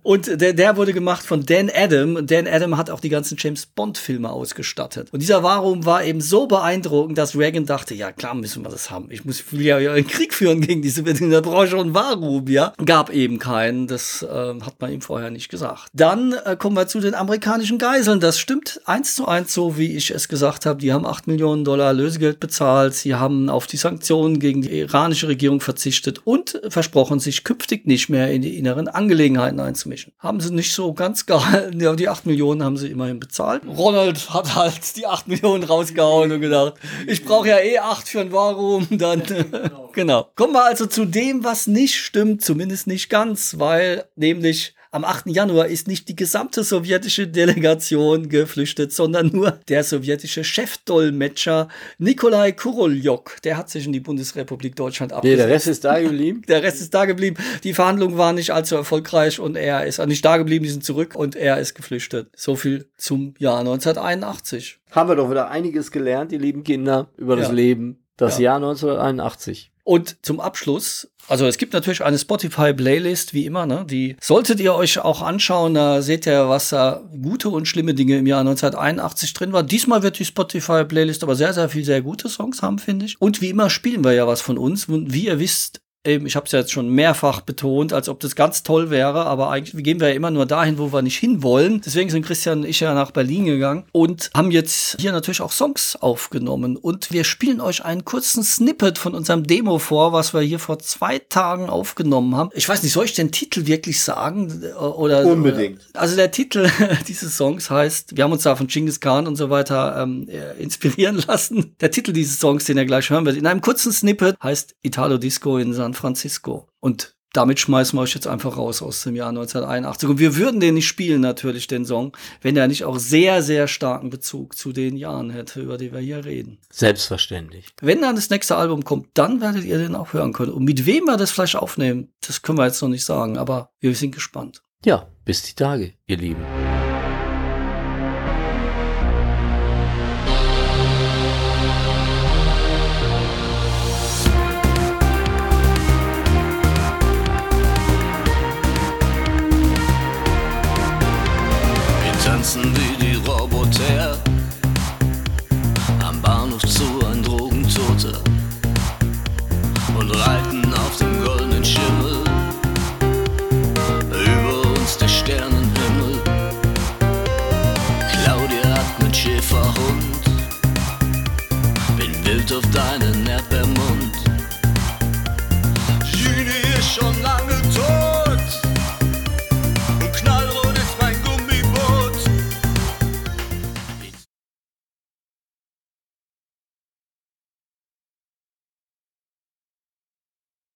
[0.03, 2.25] Und der, der wurde gemacht von Dan Adam.
[2.25, 5.09] Dan Adam hat auch die ganzen James Bond-Filme ausgestattet.
[5.11, 8.89] Und dieser Warum war eben so beeindruckend, dass Reagan dachte, ja klar müssen wir das
[8.89, 9.07] haben.
[9.09, 11.31] Ich muss will ja einen Krieg führen gegen diese Sowjetunion.
[11.31, 12.73] Da brauche ich schon Warum, ja.
[12.85, 13.87] Gab eben keinen.
[13.87, 15.87] Das äh, hat man ihm vorher nicht gesagt.
[15.93, 18.19] Dann äh, kommen wir zu den amerikanischen Geiseln.
[18.19, 20.79] Das stimmt eins zu eins so, wie ich es gesagt habe.
[20.79, 22.93] Die haben 8 Millionen Dollar Lösegeld bezahlt.
[22.93, 28.09] Sie haben auf die Sanktionen gegen die iranische Regierung verzichtet und versprochen, sich künftig nicht
[28.09, 30.13] mehr in die inneren Angelegenheiten einzumischen.
[30.19, 31.77] Haben sie nicht so ganz gehalten.
[31.87, 33.61] Ja, die 8 Millionen haben sie immerhin bezahlt.
[33.65, 36.73] Ronald hat halt die 8 Millionen rausgehauen und gedacht,
[37.05, 38.87] ich brauche ja eh 8 für ein Warum.
[38.89, 39.21] Dann,
[39.93, 40.27] genau.
[40.35, 45.27] Kommen wir also zu dem, was nicht stimmt, zumindest nicht ganz, weil nämlich am 8.
[45.27, 51.67] Januar ist nicht die gesamte sowjetische Delegation geflüchtet, sondern nur der sowjetische Chefdolmetscher
[51.97, 53.41] Nikolai Kuroljok.
[53.43, 55.39] Der hat sich in die Bundesrepublik Deutschland Nee, abgesetzt.
[55.39, 56.41] der Rest ist da geblieben.
[56.47, 57.37] Der Rest ist da geblieben.
[57.63, 61.15] Die Verhandlungen waren nicht allzu erfolgreich und er ist nicht da geblieben, die sind zurück
[61.15, 62.29] und er ist geflüchtet.
[62.35, 64.79] So viel zum Jahr 1981.
[64.91, 67.53] Haben wir doch wieder einiges gelernt, die lieben Kinder, über das Ja.
[67.53, 68.03] Leben.
[68.15, 68.45] Das Ja.
[68.45, 69.71] Jahr 1981.
[69.87, 73.85] Und zum Abschluss, also es gibt natürlich eine Spotify-Playlist, wie immer, ne?
[73.89, 75.75] Die solltet ihr euch auch anschauen.
[75.75, 79.63] Da seht ihr, was da gute und schlimme Dinge im Jahr 1981 drin war.
[79.63, 83.15] Diesmal wird die Spotify-Playlist aber sehr, sehr viel sehr gute Songs haben, finde ich.
[83.21, 84.89] Und wie immer spielen wir ja was von uns.
[84.89, 88.19] Und wie ihr wisst, eben, ich habe es ja jetzt schon mehrfach betont, als ob
[88.19, 91.17] das ganz toll wäre, aber eigentlich gehen wir ja immer nur dahin, wo wir nicht
[91.17, 91.81] hinwollen.
[91.85, 95.51] Deswegen sind Christian und ich ja nach Berlin gegangen und haben jetzt hier natürlich auch
[95.51, 96.77] Songs aufgenommen.
[96.77, 100.79] Und wir spielen euch einen kurzen Snippet von unserem Demo vor, was wir hier vor
[100.79, 102.49] zwei Tagen aufgenommen haben.
[102.53, 104.63] Ich weiß nicht, soll ich den Titel wirklich sagen?
[104.79, 105.81] Oder, Unbedingt.
[105.93, 106.69] Also der Titel
[107.07, 110.61] dieses Songs heißt, wir haben uns da von Genghis Khan und so weiter ähm, äh,
[110.61, 111.75] inspirieren lassen.
[111.81, 115.17] Der Titel dieses Songs, den ihr gleich hören werdet, in einem kurzen Snippet heißt Italo
[115.17, 116.67] Disco in San Francisco.
[116.79, 120.09] Und damit schmeißen wir euch jetzt einfach raus aus dem Jahr 1981.
[120.09, 123.67] Und wir würden den nicht spielen, natürlich, den Song, wenn er nicht auch sehr, sehr
[123.67, 126.57] starken Bezug zu den Jahren hätte, über die wir hier reden.
[126.71, 127.67] Selbstverständlich.
[127.81, 130.53] Wenn dann das nächste Album kommt, dann werdet ihr den auch hören können.
[130.53, 133.69] Und mit wem wir das vielleicht aufnehmen, das können wir jetzt noch nicht sagen, aber
[133.79, 134.63] wir sind gespannt.
[134.85, 136.66] Ja, bis die Tage, ihr Lieben.